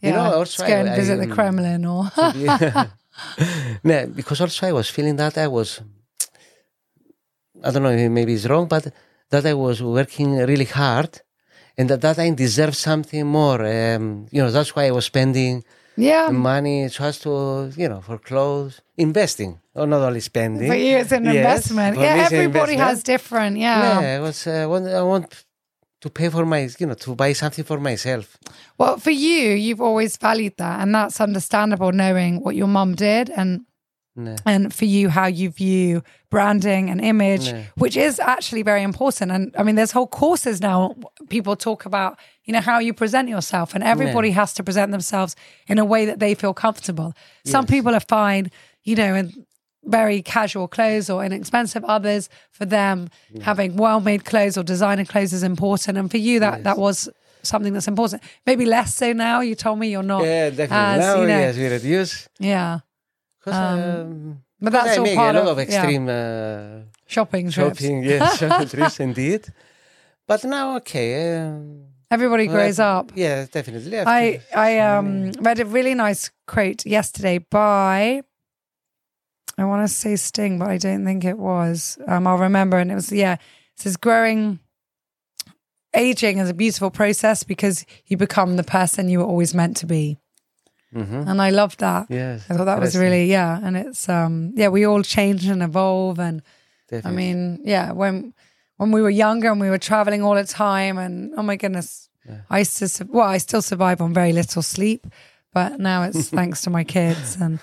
Yeah, 0.00 0.08
You 0.08 0.12
know, 0.16 0.26
also 0.40 0.62
let's 0.62 0.70
go 0.72 0.76
and 0.80 0.88
I- 0.90 0.96
visit 1.00 1.16
I, 1.20 1.26
the 1.26 1.30
Kremlin 1.36 1.84
or. 1.84 2.02
Yeah. 2.46 2.86
no, 3.90 3.98
because 4.18 4.38
also 4.44 4.66
I 4.68 4.72
was 4.72 4.88
feeling 4.96 5.16
that 5.16 5.34
I 5.38 5.48
was, 5.48 5.80
I 7.64 7.70
don't 7.72 7.82
know, 7.82 8.08
maybe 8.10 8.34
it's 8.34 8.46
wrong, 8.46 8.66
but 8.68 8.84
that 9.30 9.44
I 9.46 9.54
was 9.54 9.82
working 9.82 10.36
really 10.36 10.66
hard 10.66 11.20
and 11.78 11.88
that, 11.90 12.00
that 12.00 12.18
I 12.18 12.30
deserve 12.30 12.74
something 12.76 13.26
more. 13.26 13.60
Um, 13.64 14.26
you 14.30 14.42
know, 14.42 14.50
that's 14.50 14.74
why 14.74 14.86
I 14.86 14.90
was 14.90 15.04
spending 15.04 15.64
yeah, 15.96 16.28
money 16.30 16.88
just 16.88 17.22
to, 17.22 17.72
you 17.76 17.88
know, 17.88 18.00
for 18.00 18.18
clothes, 18.18 18.80
investing, 18.96 19.60
or 19.74 19.86
not 19.86 20.02
only 20.02 20.20
spending. 20.20 20.68
for 20.70 20.76
you 20.76 20.96
it's 20.98 21.12
an 21.12 21.24
Yes, 21.24 21.36
investment. 21.36 21.98
Yeah, 21.98 22.14
me 22.14 22.20
it's 22.20 22.32
an 22.32 22.38
everybody 22.38 22.76
has 22.76 23.02
different. 23.02 23.56
Yeah. 23.58 24.00
Yeah, 24.00 24.16
I 24.18 24.20
was, 24.20 24.46
uh, 24.46 24.50
I 24.50 24.66
want, 24.66 24.86
I 24.88 25.02
want 25.02 25.44
to 26.00 26.10
pay 26.10 26.28
for 26.28 26.44
my, 26.46 26.68
you 26.78 26.86
know, 26.86 26.94
to 26.94 27.14
buy 27.14 27.32
something 27.32 27.64
for 27.64 27.78
myself. 27.80 28.36
Well, 28.78 28.98
for 28.98 29.10
you, 29.10 29.50
you've 29.52 29.80
always 29.80 30.16
valued 30.16 30.54
that, 30.58 30.80
and 30.80 30.94
that's 30.94 31.20
understandable, 31.20 31.92
knowing 31.92 32.42
what 32.42 32.54
your 32.56 32.68
mum 32.68 32.94
did 32.94 33.30
and 33.30 33.62
No. 34.16 34.34
and 34.46 34.72
for 34.72 34.86
you 34.86 35.08
how 35.10 35.26
you 35.26 35.50
view 35.50 36.02
branding 36.36 36.84
and 36.92 37.00
image 37.12 37.46
Yeah. 37.46 37.62
which 37.82 37.96
is 38.06 38.14
actually 38.34 38.62
very 38.72 38.82
important 38.90 39.28
and 39.36 39.42
i 39.58 39.62
mean 39.64 39.74
there's 39.78 39.94
whole 39.98 40.10
courses 40.22 40.56
now 40.70 40.78
people 41.36 41.54
talk 41.68 41.80
about 41.90 42.12
you 42.46 42.52
know 42.54 42.64
how 42.70 42.78
you 42.86 42.92
present 43.02 43.26
yourself 43.34 43.68
and 43.74 43.82
everybody 43.94 44.30
has 44.40 44.50
to 44.58 44.62
present 44.68 44.88
themselves 44.96 45.32
in 45.72 45.76
a 45.84 45.86
way 45.92 46.02
that 46.10 46.18
they 46.24 46.32
feel 46.42 46.54
comfortable 46.66 47.10
some 47.54 47.64
Yes. 47.64 47.70
people 47.74 47.92
are 47.98 48.06
fine 48.20 48.44
you 48.88 48.94
know 49.00 49.12
in 49.20 49.26
very 49.98 50.18
casual 50.36 50.66
clothes 50.76 51.06
or 51.12 51.18
inexpensive 51.28 51.82
others 51.96 52.22
for 52.58 52.66
them 52.76 52.96
having 53.50 53.70
well-made 53.84 54.22
clothes 54.30 54.56
or 54.58 54.64
designer 54.74 55.06
clothes 55.12 55.32
is 55.38 55.44
important 55.54 55.94
and 56.00 56.06
for 56.14 56.20
you 56.28 56.34
that 56.44 56.56
that 56.68 56.76
was 56.86 56.96
something 57.52 57.72
that's 57.74 57.88
important 57.94 58.18
maybe 58.48 58.64
less 58.76 58.90
so 59.02 59.06
now 59.28 59.36
you 59.48 59.54
told 59.64 59.76
me 59.82 59.86
you're 59.94 60.10
not 60.16 60.24
Yeah, 60.24 60.50
definitely. 60.60 60.94
as, 60.94 60.98
now, 61.06 61.14
you 61.20 61.26
know, 61.32 61.38
yes, 61.44 61.52
we 61.62 61.66
reduce. 61.78 62.12
yeah 62.54 62.72
'cause, 63.42 63.54
Um, 63.54 63.80
um, 64.00 64.42
but 64.60 64.72
that's 64.72 64.98
all 64.98 65.14
part 65.14 65.34
a 65.36 65.38
lot 65.40 65.48
of- 65.48 65.58
of 65.58 65.58
yeah. 65.58 65.64
extreme 65.64 66.08
uh, 66.08 66.80
shopping 67.06 67.50
trips 67.50 67.80
shopping, 67.80 68.02
yes, 68.04 68.38
shopping 68.40 68.68
trips 68.68 69.00
indeed. 69.00 69.46
But 70.26 70.44
now, 70.44 70.76
okay. 70.78 71.36
Um, 71.38 71.84
everybody 72.10 72.48
well, 72.48 72.56
grows 72.56 72.78
I- 72.80 72.92
up 72.98 73.12
Yeah, 73.14 73.46
definitely. 73.50 73.98
I 74.00 74.40
I 74.54 74.78
um 74.80 75.30
read 75.40 75.60
a 75.60 75.64
really 75.64 75.94
nice 75.94 76.30
quote 76.46 76.84
yesterday 76.86 77.38
by 77.38 78.22
I 79.58 79.64
want 79.64 79.88
to 79.88 79.94
say 79.94 80.16
Sting, 80.16 80.58
but 80.58 80.68
I 80.68 80.76
don't 80.78 81.04
think 81.04 81.24
it 81.24 81.38
was. 81.38 81.96
Um, 82.06 82.26
I'll 82.26 82.36
remember, 82.38 82.76
and 82.78 82.90
it 82.92 82.94
was 82.94 83.10
yeah. 83.10 83.34
It 83.34 83.80
says 83.80 83.96
growing, 83.96 84.58
aging 85.94 86.38
is 86.38 86.50
a 86.50 86.54
beautiful 86.54 86.90
process 86.90 87.42
because 87.42 87.84
you 88.06 88.16
become 88.16 88.56
the 88.56 88.62
person 88.64 89.08
you 89.08 89.20
were 89.20 89.24
always 89.24 89.54
meant 89.54 89.76
to 89.78 89.86
be, 89.86 90.18
Mhm. 90.94 91.26
and 91.28 91.40
I 91.42 91.50
loved 91.50 91.80
that. 91.80 92.06
Yes, 92.08 92.44
I 92.48 92.54
thought 92.56 92.64
that 92.66 92.80
was 92.80 92.94
really 92.96 93.26
yeah, 93.26 93.60
and 93.62 93.76
it's 93.76 94.08
um 94.08 94.52
yeah 94.56 94.68
we 94.68 94.86
all 94.86 95.02
change 95.02 95.46
and 95.46 95.62
evolve, 95.62 96.18
and 96.20 96.42
I 97.04 97.10
mean 97.10 97.60
yeah 97.64 97.92
when 97.92 98.32
when 98.78 98.92
we 98.92 99.00
were 99.02 99.10
younger 99.10 99.50
and 99.50 99.60
we 99.60 99.70
were 99.70 99.78
traveling 99.78 100.22
all 100.22 100.34
the 100.34 100.44
time, 100.44 100.98
and 100.98 101.32
oh 101.36 101.42
my 101.42 101.56
goodness, 101.56 102.08
I 102.50 102.58
used 102.60 102.78
to 102.78 102.88
su- 102.88 103.08
well 103.10 103.28
I 103.34 103.38
still 103.38 103.62
survive 103.62 104.00
on 104.00 104.14
very 104.14 104.32
little 104.32 104.62
sleep, 104.62 105.06
but 105.52 105.78
now 105.78 106.02
it's 106.04 106.28
thanks 106.38 106.62
to 106.62 106.70
my 106.70 106.84
kids 106.84 107.36
and 107.40 107.58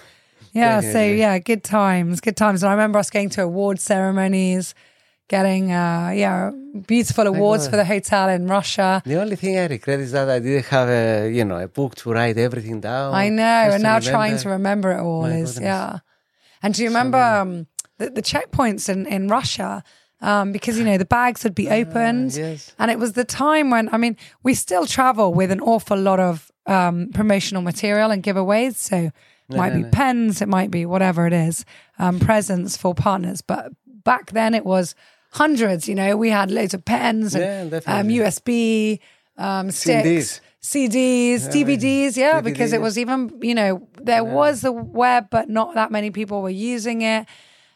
yeah, 0.52 0.82
so 0.82 1.00
yeah, 1.18 1.40
good 1.40 1.64
times, 1.64 2.22
good 2.22 2.38
times. 2.38 2.62
And 2.64 2.70
I 2.70 2.74
remember 2.74 3.00
us 3.00 3.10
going 3.10 3.30
to 3.32 3.42
award 3.44 3.80
ceremonies, 3.80 4.76
getting 5.36 5.64
uh 5.72 6.12
yeah 6.24 6.38
beautiful 6.94 7.26
awards 7.34 7.64
for 7.72 7.78
the 7.82 7.88
hotel 7.96 8.26
in 8.38 8.44
Russia. 8.58 8.90
the 9.14 9.18
only 9.24 9.38
thing 9.42 9.54
I 9.64 9.66
regret 9.78 10.00
is 10.06 10.12
that 10.18 10.28
I 10.38 10.40
didn't 10.46 10.66
have 10.78 10.90
a, 11.04 11.06
you 11.38 11.46
know, 11.50 11.60
a 11.68 11.70
book 11.80 11.92
to 12.02 12.06
write 12.16 12.38
everything 12.48 12.78
down. 12.92 13.08
I 13.26 13.28
know, 13.42 13.62
and 13.74 13.82
now 13.90 13.98
trying 14.14 14.38
to 14.44 14.48
remember 14.58 14.90
it 14.96 15.02
all 15.08 15.24
My 15.24 15.38
is 15.44 15.54
goodness. 15.54 15.72
yeah. 15.72 16.00
And 16.64 16.70
do 16.74 16.78
you 16.84 16.90
remember 16.94 17.22
um, 17.40 17.50
the, 18.00 18.08
the 18.18 18.22
checkpoints 18.32 18.84
in 18.94 19.00
in 19.16 19.22
Russia? 19.40 19.72
Um, 20.30 20.46
because 20.56 20.76
you 20.80 20.86
know 20.90 20.98
the 21.06 21.12
bags 21.20 21.40
would 21.46 21.58
be 21.64 21.68
opened, 21.82 22.32
Ah, 22.36 22.40
yes. 22.48 22.62
and 22.80 22.88
it 22.94 22.98
was 23.04 23.12
the 23.22 23.28
time 23.48 23.66
when 23.76 23.86
I 23.96 23.98
mean 24.04 24.16
we 24.48 24.54
still 24.66 24.86
travel 24.98 25.28
with 25.40 25.50
an 25.58 25.62
awful 25.74 26.00
lot 26.10 26.20
of 26.30 26.34
um, 26.76 26.96
promotional 27.20 27.62
material 27.72 28.10
and 28.14 28.20
giveaways. 28.28 28.76
So 28.90 28.98
it 29.52 29.58
might 29.62 29.74
no, 29.74 29.80
be 29.80 29.84
no. 29.84 29.90
pens, 30.00 30.42
it 30.46 30.50
might 30.58 30.72
be 30.72 30.84
whatever 30.94 31.22
it 31.28 31.34
is, 31.50 31.66
um, 32.04 32.16
presents 32.30 32.72
for 32.82 32.92
partners. 32.96 33.40
But 33.52 33.64
back 34.12 34.26
then 34.32 34.52
it 34.60 34.66
was 34.66 34.96
hundreds. 35.34 35.88
You 35.90 35.96
know, 35.96 36.16
we 36.16 36.30
had 36.30 36.52
loads 36.52 36.74
of 36.74 36.86
pens 36.86 37.36
and 37.36 37.72
Yeah, 37.72 37.80
um. 37.86 38.08
USB 38.08 39.00
um, 39.38 39.72
sticks. 39.72 40.40
CDs. 40.40 40.40
CDs, 40.64 41.50
DVDs, 41.50 42.16
yeah, 42.16 42.40
because 42.40 42.72
it 42.72 42.80
was 42.80 42.98
even, 42.98 43.38
you 43.42 43.54
know, 43.54 43.86
there 44.02 44.24
was 44.24 44.62
the 44.62 44.72
web, 44.72 45.28
but 45.30 45.50
not 45.50 45.76
that 45.76 45.92
many 45.92 46.10
people 46.10 46.42
were 46.42 46.50
using 46.50 47.02
it. 47.02 47.28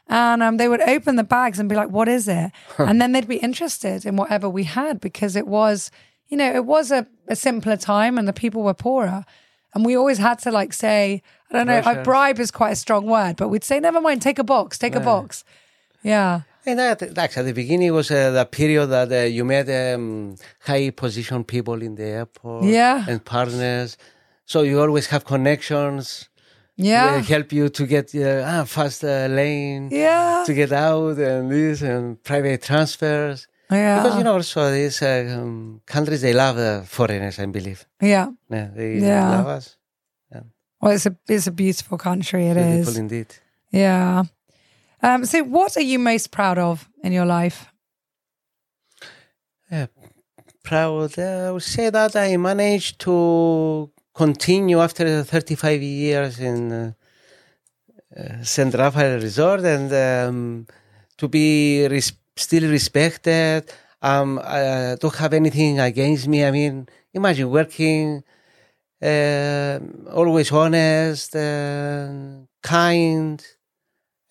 And 0.07 0.41
um, 0.41 0.55
they 0.55 0.69
would 0.69 0.79
open 0.79 1.17
the 1.17 1.25
bags 1.25 1.59
and 1.59 1.67
be 1.67 1.75
like, 1.75 1.89
what 1.89 2.07
is 2.07 2.29
it? 2.29 2.51
and 2.77 3.01
then 3.01 3.11
they'd 3.11 3.27
be 3.27 3.37
interested 3.37 4.05
in 4.05 4.15
whatever 4.15 4.49
we 4.49 4.63
had 4.63 5.01
because 5.01 5.35
it 5.35 5.47
was, 5.47 5.91
you 6.29 6.37
know, 6.37 6.49
it 6.49 6.63
was 6.63 6.89
a, 6.89 7.05
a 7.27 7.35
simpler 7.35 7.75
time 7.75 8.17
and 8.17 8.25
the 8.25 8.31
people 8.31 8.63
were 8.63 8.73
poorer. 8.73 9.25
And 9.73 9.85
we 9.85 9.97
always 9.97 10.17
had 10.17 10.39
to 10.39 10.51
like 10.51 10.71
say, 10.71 11.21
I 11.51 11.57
don't 11.57 11.67
know, 11.67 11.81
Pressure. 11.81 12.03
bribe 12.03 12.39
is 12.39 12.51
quite 12.51 12.71
a 12.71 12.75
strong 12.77 13.05
word, 13.05 13.35
but 13.35 13.49
we'd 13.49 13.65
say, 13.65 13.81
never 13.81 13.99
mind, 13.99 14.21
take 14.21 14.39
a 14.39 14.45
box, 14.45 14.77
take 14.77 14.95
a 14.95 15.01
box. 15.01 15.43
Yeah. 16.03 16.43
And 16.67 16.77
that, 16.79 17.01
actually, 17.17 17.41
at 17.43 17.45
the 17.45 17.53
beginning 17.53 17.87
it 17.87 17.91
was 17.91 18.11
uh, 18.11 18.31
the 18.31 18.45
period 18.45 18.87
that 18.87 19.09
uh, 19.11 19.23
you 19.37 19.43
met 19.45 19.67
um, 19.69 20.35
high 20.69 20.89
position 21.03 21.43
people 21.55 21.81
in 21.87 21.95
the 21.95 22.03
airport 22.19 22.65
Yeah. 22.65 23.05
and 23.09 23.23
partners. 23.23 23.89
So 24.45 24.57
you 24.69 24.79
always 24.81 25.07
have 25.07 25.23
connections. 25.25 26.29
Yeah. 26.75 27.17
They 27.17 27.23
help 27.33 27.51
you 27.53 27.69
to 27.69 27.83
get 27.95 28.13
uh, 28.13 28.43
ah, 28.45 28.63
fast 28.65 29.03
uh, 29.03 29.27
lane 29.39 29.89
Yeah. 29.91 30.43
to 30.45 30.53
get 30.53 30.71
out 30.71 31.17
and 31.17 31.49
this 31.51 31.81
and 31.81 32.21
private 32.29 32.61
transfers. 32.69 33.47
Yeah. 33.71 34.03
Because 34.03 34.17
you 34.19 34.23
know 34.23 34.33
also 34.35 34.61
these 34.71 35.01
uh, 35.01 35.37
um, 35.39 35.81
countries 35.85 36.21
they 36.21 36.33
love 36.33 36.57
uh, 36.57 36.81
foreigners, 36.83 37.39
I 37.39 37.45
believe. 37.47 37.85
yeah. 38.01 38.27
Yeah, 38.49 38.67
they 38.75 38.89
Yeah. 38.99 39.29
love 39.37 39.47
us. 39.57 39.65
Well, 40.79 40.91
it's 40.93 41.07
a 41.07 41.15
it's 41.27 41.47
a 41.47 41.51
beautiful 41.51 41.97
country. 41.97 42.47
It 42.51 42.57
is. 42.57 42.65
Beautiful 42.85 42.97
indeed. 42.99 43.27
Yeah. 43.71 44.23
Um, 45.01 45.25
so, 45.25 45.43
what 45.43 45.77
are 45.77 45.81
you 45.81 45.99
most 45.99 46.31
proud 46.31 46.57
of 46.57 46.89
in 47.03 47.11
your 47.11 47.25
life? 47.25 47.67
Yeah, 49.71 49.87
proud. 50.63 51.17
Uh, 51.17 51.47
I 51.47 51.51
would 51.51 51.63
say 51.63 51.89
that 51.89 52.15
I 52.15 52.37
managed 52.37 52.99
to 53.01 53.91
continue 54.13 54.79
after 54.79 55.23
35 55.23 55.81
years 55.81 56.39
in 56.39 56.71
uh, 56.71 56.91
uh, 58.17 58.43
St. 58.43 58.73
Raphael 58.73 59.19
Resort 59.19 59.61
and 59.61 59.91
um, 59.93 60.67
to 61.17 61.27
be 61.27 61.87
res- 61.87 62.13
still 62.35 62.69
respected. 62.69 63.71
Um, 64.01 64.39
I 64.43 64.95
don't 64.99 65.15
have 65.15 65.33
anything 65.33 65.79
against 65.79 66.27
me. 66.27 66.45
I 66.45 66.51
mean, 66.51 66.87
imagine 67.13 67.49
working, 67.49 68.23
uh, 69.01 69.79
always 70.11 70.51
honest, 70.51 71.35
and 71.35 72.47
kind. 72.61 73.45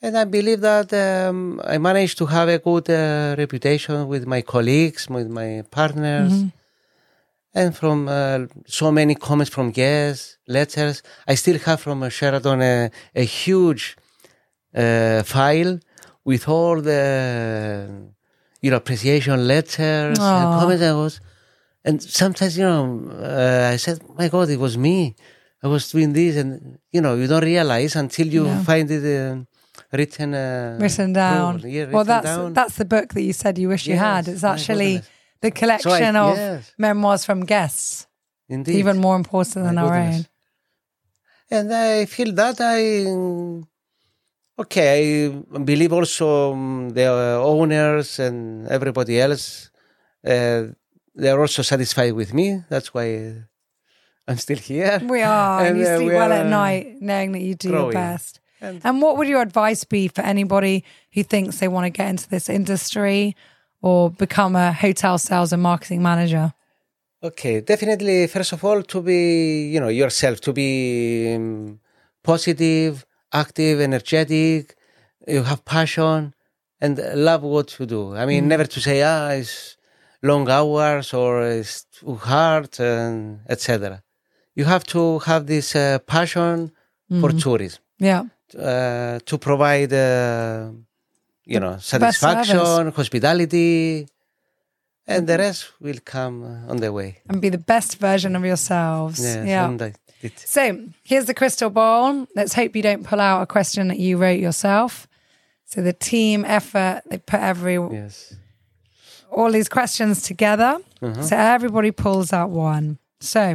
And 0.07 0.17
I 0.17 0.23
believe 0.23 0.61
that 0.61 0.89
um, 0.93 1.61
I 1.65 1.79
managed 1.79 2.17
to 2.19 2.27
have 2.27 2.49
a 2.49 2.61
good 2.61 2.89
uh, 2.89 3.35
reputation 3.37 4.07
with 4.07 4.25
my 4.25 4.41
colleagues, 4.41 5.09
with 5.11 5.29
my 5.29 5.65
partners, 5.79 6.45
and 7.53 7.77
from 7.77 8.07
uh, 8.07 8.47
so 8.79 8.93
many 8.93 9.17
comments 9.17 9.51
from 9.53 9.73
guests, 9.73 10.39
letters. 10.47 11.03
I 11.27 11.35
still 11.35 11.59
have 11.59 11.81
from 11.81 12.05
uh, 12.05 12.09
Sheraton 12.09 12.63
a, 12.63 12.91
a 13.17 13.25
huge 13.25 13.97
uh, 14.77 15.25
file 15.25 15.81
with 16.25 16.49
all 16.49 16.81
the 16.81 17.03
you 18.63 18.71
know 18.71 18.77
appreciation 18.77 19.49
letters 19.49 20.21
Aw. 20.21 20.37
and 20.39 20.47
comments. 20.61 20.83
I 20.85 20.93
was, 20.93 21.21
and 21.85 22.01
sometimes 22.01 22.57
you 22.57 22.65
know 22.65 23.11
uh, 23.11 23.71
I 23.75 23.77
said, 23.85 23.97
"My 24.21 24.29
God, 24.29 24.51
it 24.51 24.61
was 24.67 24.79
me. 24.79 25.17
I 25.65 25.67
was 25.67 25.91
doing 25.91 26.13
this," 26.13 26.37
and 26.37 26.79
you 26.93 27.01
know 27.01 27.17
you 27.17 27.27
don't 27.27 27.43
realize 27.55 27.97
until 27.97 28.29
you 28.29 28.45
Yeah. 28.47 28.63
find 28.71 28.89
it. 28.89 29.05
Uh, 29.05 29.37
written 29.93 30.35
uh, 30.35 30.79
Written 30.81 31.13
down. 31.13 31.61
Yeah, 31.65 31.87
well, 31.87 32.05
that's 32.05 32.27
down. 32.27 32.53
that's 32.53 32.77
the 32.77 32.85
book 32.85 33.15
that 33.15 33.23
you 33.23 33.33
said 33.33 33.59
you 33.59 33.69
wish 33.69 33.87
you 33.87 33.97
had. 33.97 34.29
It's 34.29 34.45
actually 34.45 35.03
the 35.41 35.51
collection 35.51 36.17
of 36.17 36.37
yes. 36.37 36.73
memoirs 36.79 37.25
from 37.25 37.45
guests, 37.45 38.07
Indeed. 38.49 38.77
even 38.77 38.99
more 38.99 39.17
important 39.17 39.65
than 39.67 39.75
My 39.77 39.83
our 39.83 39.91
goodness. 39.91 40.17
own. 40.19 40.27
And 41.49 41.73
I 41.73 42.07
feel 42.07 42.33
that 42.33 42.57
I, 42.61 42.79
okay, 44.63 45.27
I 45.55 45.59
believe 45.59 45.93
also 45.93 46.53
um, 46.53 46.91
the 46.91 47.07
owners 47.07 48.19
and 48.19 48.67
everybody 48.69 49.21
else, 49.21 49.71
uh, 50.27 50.65
they're 51.15 51.41
also 51.41 51.63
satisfied 51.63 52.15
with 52.15 52.35
me. 52.35 52.63
That's 52.69 52.93
why 52.93 53.45
I'm 54.27 54.39
still 54.39 54.59
here. 54.59 55.01
We 55.05 55.23
are, 55.23 55.61
and, 55.61 55.69
And, 55.77 55.79
you 55.79 55.87
uh, 55.87 55.97
sleep 55.97 56.09
we 56.09 56.15
well 56.15 56.33
at 56.33 56.47
night, 56.47 56.97
knowing 57.01 57.33
that 57.33 57.43
you 57.43 57.55
do 57.55 57.71
your 57.71 57.93
best. 57.93 58.41
And- 58.67 58.81
And 58.87 58.95
what 59.03 59.13
would 59.17 59.29
your 59.29 59.43
advice 59.49 59.83
be 59.85 60.03
for 60.09 60.23
anybody 60.35 60.77
who 61.15 61.23
thinks 61.33 61.59
they 61.59 61.69
want 61.69 61.85
to 61.87 61.91
get 62.01 62.09
into 62.15 62.27
this 62.35 62.49
industry 62.49 63.21
or 63.87 64.11
become 64.25 64.53
a 64.57 64.69
hotel 64.85 65.17
sales 65.19 65.53
and 65.55 65.63
marketing 65.63 66.03
manager? 66.03 66.47
Okay, 67.29 67.61
definitely. 67.73 68.27
First 68.27 68.53
of 68.57 68.61
all, 68.65 68.83
to 68.93 68.99
be 69.11 69.21
you 69.73 69.81
know 69.81 69.89
yourself, 70.03 70.37
to 70.47 70.53
be 70.53 70.71
um, 71.35 71.81
positive, 72.23 72.93
active, 73.33 73.81
energetic. 73.89 74.63
You 75.27 75.43
have 75.51 75.61
passion 75.65 76.35
and 76.83 76.93
love 77.29 77.43
what 77.43 77.69
you 77.79 77.87
do. 77.87 78.03
I 78.23 78.25
mean, 78.31 78.43
never 78.49 78.67
to 78.75 78.81
say 78.81 78.97
ah 79.03 79.29
it's 79.41 79.55
long 80.31 80.45
hours 80.59 81.07
or 81.21 81.31
it's 81.61 81.77
too 81.97 82.15
hard 82.31 82.71
and 82.81 83.41
etc. 83.49 84.03
You 84.59 84.65
have 84.75 84.85
to 84.95 85.01
have 85.29 85.43
this 85.47 85.69
uh, 85.75 85.99
passion 86.15 86.57
for 87.21 87.31
tourism 87.45 87.81
Yeah. 87.99 88.23
Uh, 88.55 89.19
to 89.25 89.39
provide 89.39 89.93
uh, 89.93 90.71
you 91.45 91.61
know 91.61 91.79
satisfaction, 91.79 92.91
hospitality, 92.93 94.07
and 95.07 95.27
the 95.27 95.39
rest 95.39 95.73
will 95.81 95.99
come 96.05 96.45
uh, 96.45 96.71
on 96.71 96.77
the 96.79 96.93
way. 96.93 97.23
And 97.29 97.41
be 97.41 97.49
the 97.49 97.59
best 97.59 97.99
version 97.99 98.37
of 98.37 98.45
yourselves. 98.45 99.21
Yes, 99.23 99.47
yeah. 99.47 99.91
So 100.37 100.89
here's 101.05 101.27
the 101.27 101.35
crystal 101.35 101.71
ball. 101.71 102.27
Let's 102.35 102.55
hope 102.55 102.75
you 102.75 102.83
don't 102.83 103.05
pull 103.05 103.21
out 103.21 103.43
a 103.43 103.47
question 103.47 103.89
that 103.89 103.99
you 103.99 104.17
wrote 104.17 104.41
yourself. 104.41 105.07
So 105.65 105.83
the 105.83 105.93
team 105.93 106.45
effort, 106.45 107.03
they 107.11 107.19
put 107.19 107.41
every 107.41 107.75
Yes. 107.75 108.35
all 109.31 109.51
these 109.53 109.69
questions 109.69 110.23
together. 110.23 110.79
Uh-huh. 111.03 111.23
So 111.23 111.37
everybody 111.37 111.91
pulls 111.91 112.33
out 112.33 112.51
one. 112.51 112.99
So 113.21 113.55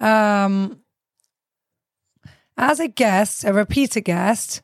um 0.00 0.81
as 2.56 2.80
a 2.80 2.88
guest, 2.88 3.44
a 3.44 3.52
repeater 3.52 4.00
guest, 4.00 4.62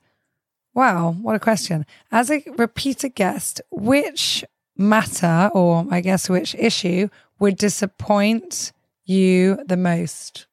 wow, 0.74 1.12
what 1.20 1.34
a 1.34 1.40
question. 1.40 1.86
As 2.12 2.30
a 2.30 2.42
repeater 2.56 3.08
guest, 3.08 3.60
which 3.70 4.44
matter 4.76 5.50
or 5.54 5.86
I 5.90 6.00
guess 6.00 6.28
which 6.28 6.54
issue 6.54 7.08
would 7.40 7.56
disappoint 7.56 8.72
you 9.04 9.58
the 9.66 9.76
most? 9.76 10.46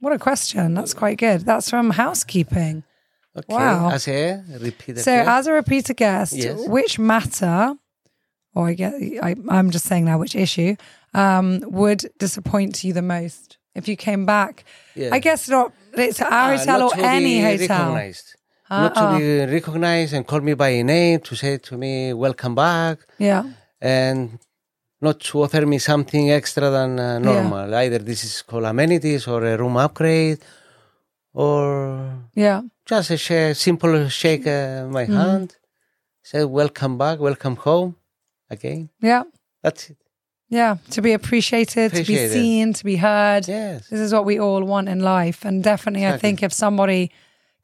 What 0.00 0.12
a 0.12 0.18
question. 0.18 0.74
That's 0.74 0.94
quite 0.94 1.18
good. 1.18 1.42
That's 1.42 1.70
from 1.70 1.90
housekeeping. 1.90 2.82
Okay. 3.36 3.46
Wow. 3.54 3.90
As 3.90 4.08
a 4.08 4.42
repeater. 4.60 4.98
So, 5.00 5.12
guest. 5.12 5.28
as 5.28 5.46
a 5.46 5.52
repeater 5.52 5.94
guest, 5.94 6.34
Yes. 6.34 6.68
which 6.68 6.98
matter, 6.98 7.74
or 8.54 8.68
I 8.68 8.74
guess 8.74 8.94
I, 9.22 9.36
I'm 9.48 9.70
just 9.70 9.86
saying 9.86 10.04
now, 10.04 10.18
which 10.18 10.34
issue 10.34 10.76
um, 11.14 11.60
would 11.66 12.10
disappoint 12.18 12.82
you 12.84 12.92
the 12.92 13.00
most 13.00 13.58
if 13.74 13.88
you 13.88 13.96
came 13.96 14.26
back? 14.26 14.64
Yeah. 14.94 15.10
I 15.12 15.18
guess 15.18 15.48
not. 15.48 15.72
It's 15.94 16.20
our 16.20 16.56
hotel 16.56 16.78
not 16.80 16.92
or 16.92 16.96
to 16.96 17.04
any 17.04 17.24
be 17.24 17.40
hotel. 17.42 17.92
Recognized. 17.92 18.36
Not 18.70 18.94
to 18.94 19.06
be 19.18 19.52
recognized 19.52 20.12
and 20.14 20.26
call 20.26 20.40
me 20.40 20.54
by 20.54 20.80
name 20.82 21.20
to 21.20 21.36
say 21.36 21.58
to 21.58 21.76
me, 21.76 22.12
welcome 22.14 22.54
back, 22.54 22.98
Yeah, 23.18 23.44
and 23.80 24.38
not 25.00 25.20
to 25.20 25.42
offer 25.42 25.66
me 25.66 25.78
something 25.78 26.30
extra 26.30 26.70
than 26.70 26.98
uh, 26.98 27.18
normal. 27.18 27.74
Either 27.74 27.98
this 27.98 28.24
is 28.24 28.40
called 28.42 28.64
amenities 28.64 29.26
or 29.28 29.44
a 29.44 29.58
room 29.58 29.76
upgrade 29.76 30.38
or 31.34 32.14
yeah, 32.34 32.62
just 32.86 33.10
a 33.10 33.16
sh- 33.18 33.56
simple 33.58 34.08
shake 34.08 34.46
uh, 34.46 34.86
my 34.88 35.04
Mm-hmm. 35.04 35.16
hand, 35.16 35.56
say 36.22 36.44
welcome 36.44 36.96
back, 36.96 37.18
welcome 37.20 37.56
home 37.56 37.96
again. 38.48 38.88
yeah, 39.00 39.24
That's 39.62 39.90
it. 39.90 39.96
Yeah. 40.52 40.76
To 40.90 41.00
be 41.00 41.12
appreciated, 41.12 41.94
to 41.94 42.04
be 42.04 42.28
seen, 42.28 42.74
to 42.74 42.84
be 42.84 42.96
heard. 42.96 43.48
Yes. 43.48 43.88
This 43.88 44.00
is 44.00 44.12
what 44.12 44.26
we 44.26 44.38
all 44.38 44.62
want 44.62 44.88
in 44.88 45.00
life. 45.00 45.46
And 45.46 45.64
definitely, 45.64 46.06
I 46.06 46.18
think 46.18 46.42
if 46.42 46.52
somebody 46.52 47.10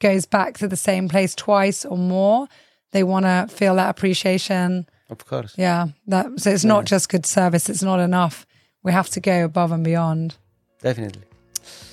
goes 0.01 0.25
back 0.25 0.57
to 0.59 0.69
the 0.69 0.77
same 0.77 1.09
place 1.09 1.35
twice 1.35 1.85
or 1.85 1.99
more, 1.99 2.49
they 2.93 3.03
want 3.05 3.27
to 3.27 3.55
feel 3.55 3.75
that 3.77 3.91
appreciation. 3.91 4.89
Of 5.11 5.27
course. 5.27 5.55
Yeah, 5.59 5.89
that 6.07 6.41
so 6.41 6.51
it's 6.51 6.65
not 6.65 6.87
just 6.87 7.11
good 7.11 7.27
service; 7.27 7.69
it's 7.69 7.83
not 7.83 8.01
enough. 8.01 8.47
We 8.83 8.93
have 8.93 9.11
to 9.11 9.21
go 9.21 9.45
above 9.45 9.71
and 9.71 9.85
beyond. 9.85 10.37
Definitely. 10.81 11.23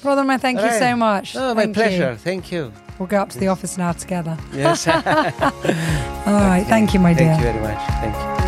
Brother, 0.01 0.23
my 0.23 0.37
thank 0.37 0.59
you 0.59 0.65
right. 0.65 0.79
so 0.79 0.95
much. 0.95 1.35
Oh, 1.35 1.53
my 1.53 1.63
Thank 1.63 1.75
pleasure. 1.75 2.11
you. 2.11 2.17
Thank 2.17 2.51
you. 2.51 2.71
We'll 2.99 3.07
go 3.07 3.17
up 3.17 3.29
to 3.31 3.39
the 3.39 3.47
office 3.49 3.77
now 3.77 3.91
together. 3.91 4.37
Yes. 4.53 4.87
All 4.87 4.93
right, 6.33 6.63
thank 6.67 6.93
you, 6.93 7.01
my 7.01 7.13
dear. 7.13 7.35
Thank 7.35 7.39
you 7.39 7.51
very 7.51 7.61
much. 7.61 7.87
Thank 7.89 8.39
you. 8.39 8.44